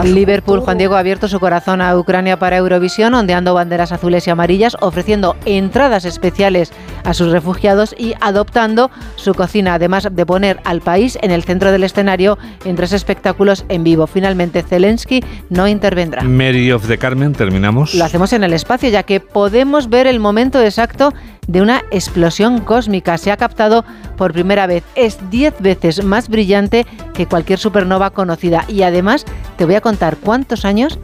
[0.04, 4.30] Liverpool, Juan Diego, ha abierto su corazón a Ucrania para Eurovisión, ondeando banderas azules y
[4.30, 6.72] amarillas, ofreciendo entradas especiales
[7.04, 11.72] a sus refugiados y adoptando su cocina, además de poner al país en el centro
[11.72, 14.06] del escenario en tres espectáculos en vivo.
[14.06, 16.22] Finalmente, Zelensky no intervendrá.
[16.22, 17.94] Mary of the Carmen, terminamos.
[17.94, 21.12] Lo hacemos en el espacio, ya que podemos ver el momento exacto
[21.46, 23.16] de una explosión cósmica.
[23.18, 23.84] Se ha captado
[24.16, 24.84] por primera vez.
[24.94, 28.64] Es 10 veces más brillante que cualquier supernova conocida.
[28.68, 29.24] Y además
[29.56, 30.98] te voy a contar cuántos años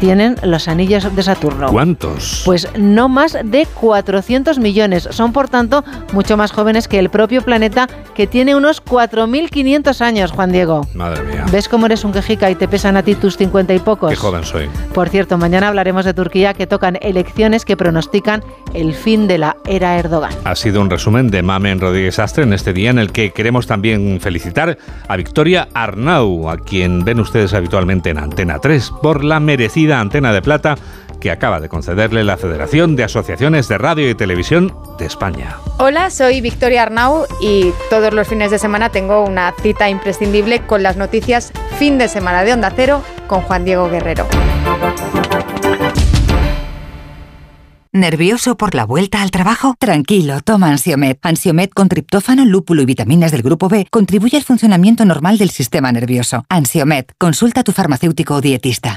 [0.00, 1.68] tienen los anillos de Saturno.
[1.68, 2.42] ¿Cuántos?
[2.44, 5.08] Pues no más de 400 millones.
[5.10, 10.32] Son, por tanto, mucho más jóvenes que el propio planeta, que tiene unos 4.500 años,
[10.32, 10.86] Juan Diego.
[10.94, 11.44] Madre mía.
[11.50, 14.10] ¿Ves cómo eres un quejica y te pesan a ti tus 50 y pocos?
[14.10, 14.68] Qué joven soy.
[14.92, 18.42] Por cierto, mañana hablaremos de Turquía, que tocan elecciones que pronostican
[18.74, 20.32] el fin de la era Erdogan.
[20.44, 23.66] Ha sido un resumen de Mamen Rodríguez Astre en este día en el que queremos
[23.66, 24.78] también felicitar
[25.08, 30.32] a Victoria Arnau, a quien ven ustedes habitualmente en Antena 3, por la merecida antena
[30.32, 30.76] de plata
[31.20, 35.56] que acaba de concederle la Federación de Asociaciones de Radio y Televisión de España.
[35.78, 40.82] Hola, soy Victoria Arnau y todos los fines de semana tengo una cita imprescindible con
[40.82, 44.26] las noticias fin de semana de Onda Cero con Juan Diego Guerrero.
[47.92, 49.74] ¿Nervioso por la vuelta al trabajo?
[49.78, 51.16] Tranquilo, toma Ansiomed.
[51.22, 55.90] Ansiomed con triptófano, lúpulo y vitaminas del grupo B contribuye al funcionamiento normal del sistema
[55.92, 56.44] nervioso.
[56.50, 58.96] Ansiomed, consulta a tu farmacéutico o dietista.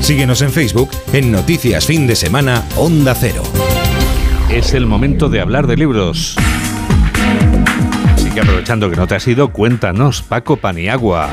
[0.00, 3.42] Síguenos en Facebook en Noticias Fin de Semana Onda Cero.
[4.50, 6.36] Es el momento de hablar de libros.
[8.14, 11.30] Así que aprovechando que no te has ido, cuéntanos, Paco Paniagua.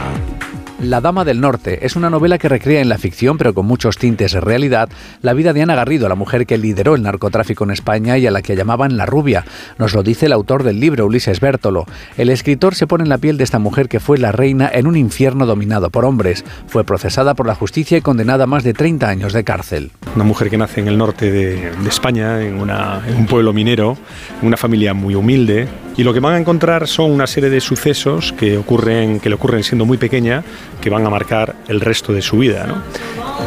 [0.84, 3.98] La Dama del Norte es una novela que recrea en la ficción, pero con muchos
[3.98, 4.90] tintes de realidad,
[5.22, 8.32] la vida de Ana Garrido, la mujer que lideró el narcotráfico en España y a
[8.32, 9.46] la que llamaban la rubia.
[9.78, 11.86] Nos lo dice el autor del libro, Ulises Bértolo.
[12.18, 14.86] El escritor se pone en la piel de esta mujer que fue la reina en
[14.86, 16.44] un infierno dominado por hombres.
[16.68, 19.92] Fue procesada por la justicia y condenada a más de 30 años de cárcel.
[20.16, 23.98] Una mujer que nace en el norte de, España, en, en un pueblo minero,
[24.42, 27.62] en una familia muy humilde, y lo que van a encontrar son una serie de
[27.62, 30.44] sucesos que, ocurren, que le ocurren siendo muy pequeña,
[30.82, 32.82] que van a marcar el resto de su vida, ¿no?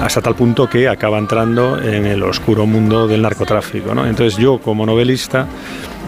[0.01, 3.94] hasta tal punto que acaba entrando en el oscuro mundo del narcotráfico.
[3.94, 4.07] ¿no?
[4.07, 5.47] Entonces yo como novelista,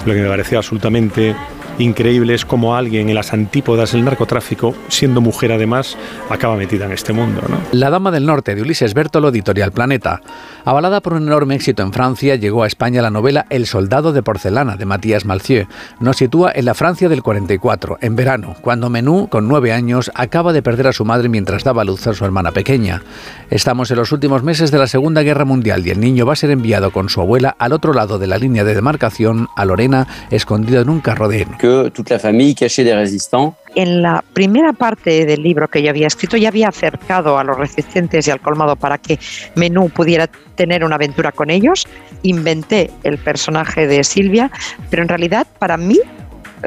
[0.07, 1.35] lo que me pareció absolutamente
[1.79, 5.97] increíble es cómo alguien en las antípodas del narcotráfico, siendo mujer además,
[6.31, 7.43] acaba metida en este mundo.
[7.49, 7.59] ¿no?
[7.73, 10.21] La Dama del Norte de Ulises Bertolo, editorial Planeta.
[10.65, 14.23] Avalada por un enorme éxito en Francia, llegó a España la novela El soldado de
[14.23, 15.67] porcelana de Matías Malcieu.
[16.01, 20.53] Nos sitúa en la Francia del 44, en verano, cuando Menú, con nueve años, acaba
[20.53, 23.03] de perder a su madre mientras daba luz a su hermana pequeña.
[23.51, 26.37] Estamos en los últimos meses de la Segunda Guerra Mundial y el niño va a
[26.37, 30.07] ser enviado con su abuela al otro lado de la línea de demarcación, a Lorena,
[30.31, 31.59] escondido en un carro de heno.
[31.69, 35.91] Que toute la famille cachée des résistants En la primera parte del libro que yo
[35.91, 39.19] había escrito ya había acercado a los resistentes y al colmado para que
[39.55, 41.87] Menú pudiera tener una aventura con ellos.
[42.23, 44.51] Inventé el personaje de Silvia,
[44.91, 46.01] pero en realidad para mí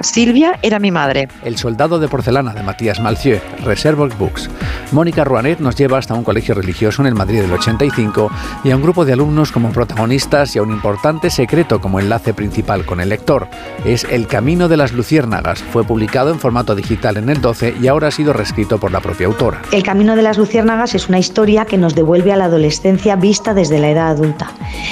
[0.02, 1.28] Silvia era mi madre.
[1.44, 4.50] El soldado de porcelana de Matías Malcieu, Reservoir Books.
[4.92, 8.32] Mónica Rouanet nos lleva hasta un colegio religioso en el Madrid del 85
[8.64, 12.34] y a un grupo de alumnos como protagonistas y a un importante secreto como enlace
[12.34, 13.48] principal con el lector.
[13.86, 15.62] Es El Camino de las Luciérnagas.
[15.62, 19.00] Fue publicado en formato digital en el 12 y ahora ha sido reescrito por la
[19.00, 19.62] propia autora.
[19.72, 23.54] El Camino de las Luciérnagas es una historia que nos devuelve a la adolescencia vista
[23.54, 24.52] desde la edad adulta.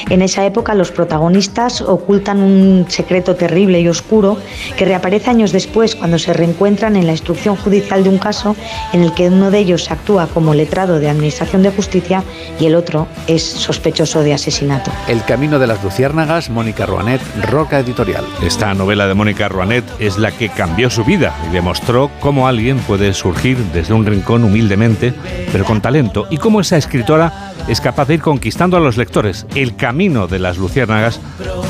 [0.10, 4.38] En esa época los protagonistas ocultan un secreto terrible y oscuro
[4.78, 8.56] que reaparece años después cuando se reencuentran en la instrucción judicial de un caso
[8.92, 12.24] en el que uno de ellos actúa como letrado de Administración de Justicia
[12.60, 14.92] y el otro es sospechoso de asesinato.
[15.08, 17.22] El Camino de las Luciérnagas, Mónica Rouanet,
[17.52, 18.26] Roca Editorial.
[18.42, 22.80] Esta novela de Mónica Rouanet es la que cambió su vida y demostró cómo alguien
[22.80, 25.14] puede surgir desde un rincón humildemente,
[25.52, 29.46] pero con talento, y cómo esa escritora es capaz de ir conquistando a los lectores.
[29.54, 31.20] El camino de las luciérnagas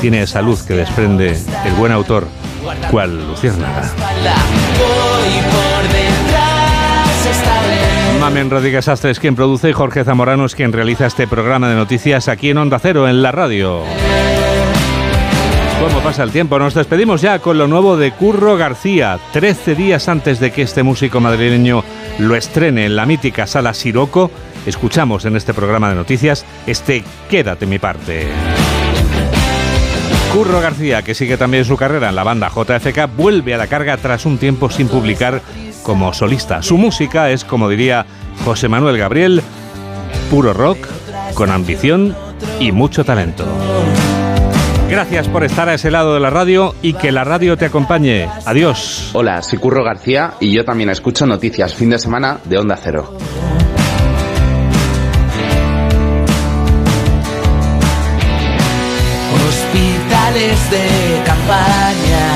[0.00, 2.26] tiene esa luz que desprende el buen autor,
[2.90, 3.90] cual luciérnaga.
[8.20, 11.74] Mamen Rodríguez Astre es quien produce y Jorge Zamorano es quien realiza este programa de
[11.74, 13.82] noticias aquí en Onda Cero, en la radio.
[15.80, 16.58] ¿Cómo pasa el tiempo?
[16.58, 20.82] Nos despedimos ya con lo nuevo de Curro García, 13 días antes de que este
[20.82, 21.82] músico madrileño
[22.18, 24.30] lo estrene en la mítica sala Siroco.
[24.66, 28.26] Escuchamos en este programa de noticias este Quédate mi parte.
[30.32, 33.96] Curro García, que sigue también su carrera en la banda JFK, vuelve a la carga
[33.96, 35.42] tras un tiempo sin publicar
[35.82, 36.62] como solista.
[36.62, 38.06] Su música es, como diría
[38.44, 39.42] José Manuel Gabriel,
[40.30, 40.86] puro rock,
[41.34, 42.14] con ambición
[42.60, 43.44] y mucho talento.
[44.88, 48.28] Gracias por estar a ese lado de la radio y que la radio te acompañe.
[48.44, 49.10] Adiós.
[49.12, 53.16] Hola, soy Curro García y yo también escucho noticias fin de semana de Onda Cero.
[60.40, 62.26] de campaña.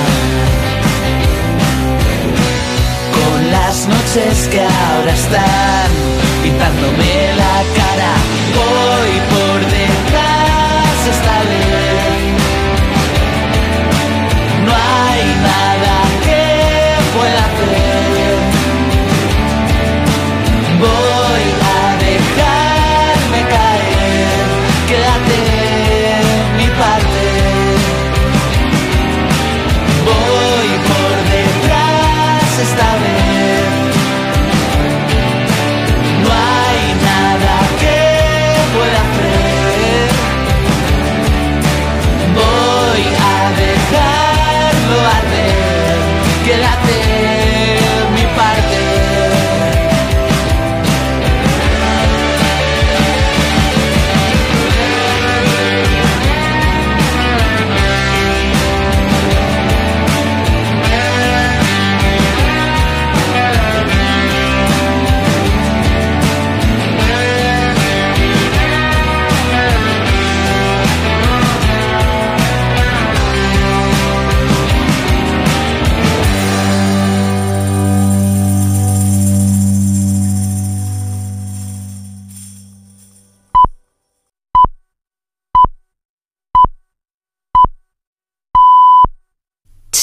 [3.14, 5.90] Con las noches que ahora están
[6.42, 8.12] pintándome la cara,
[8.58, 9.43] voy por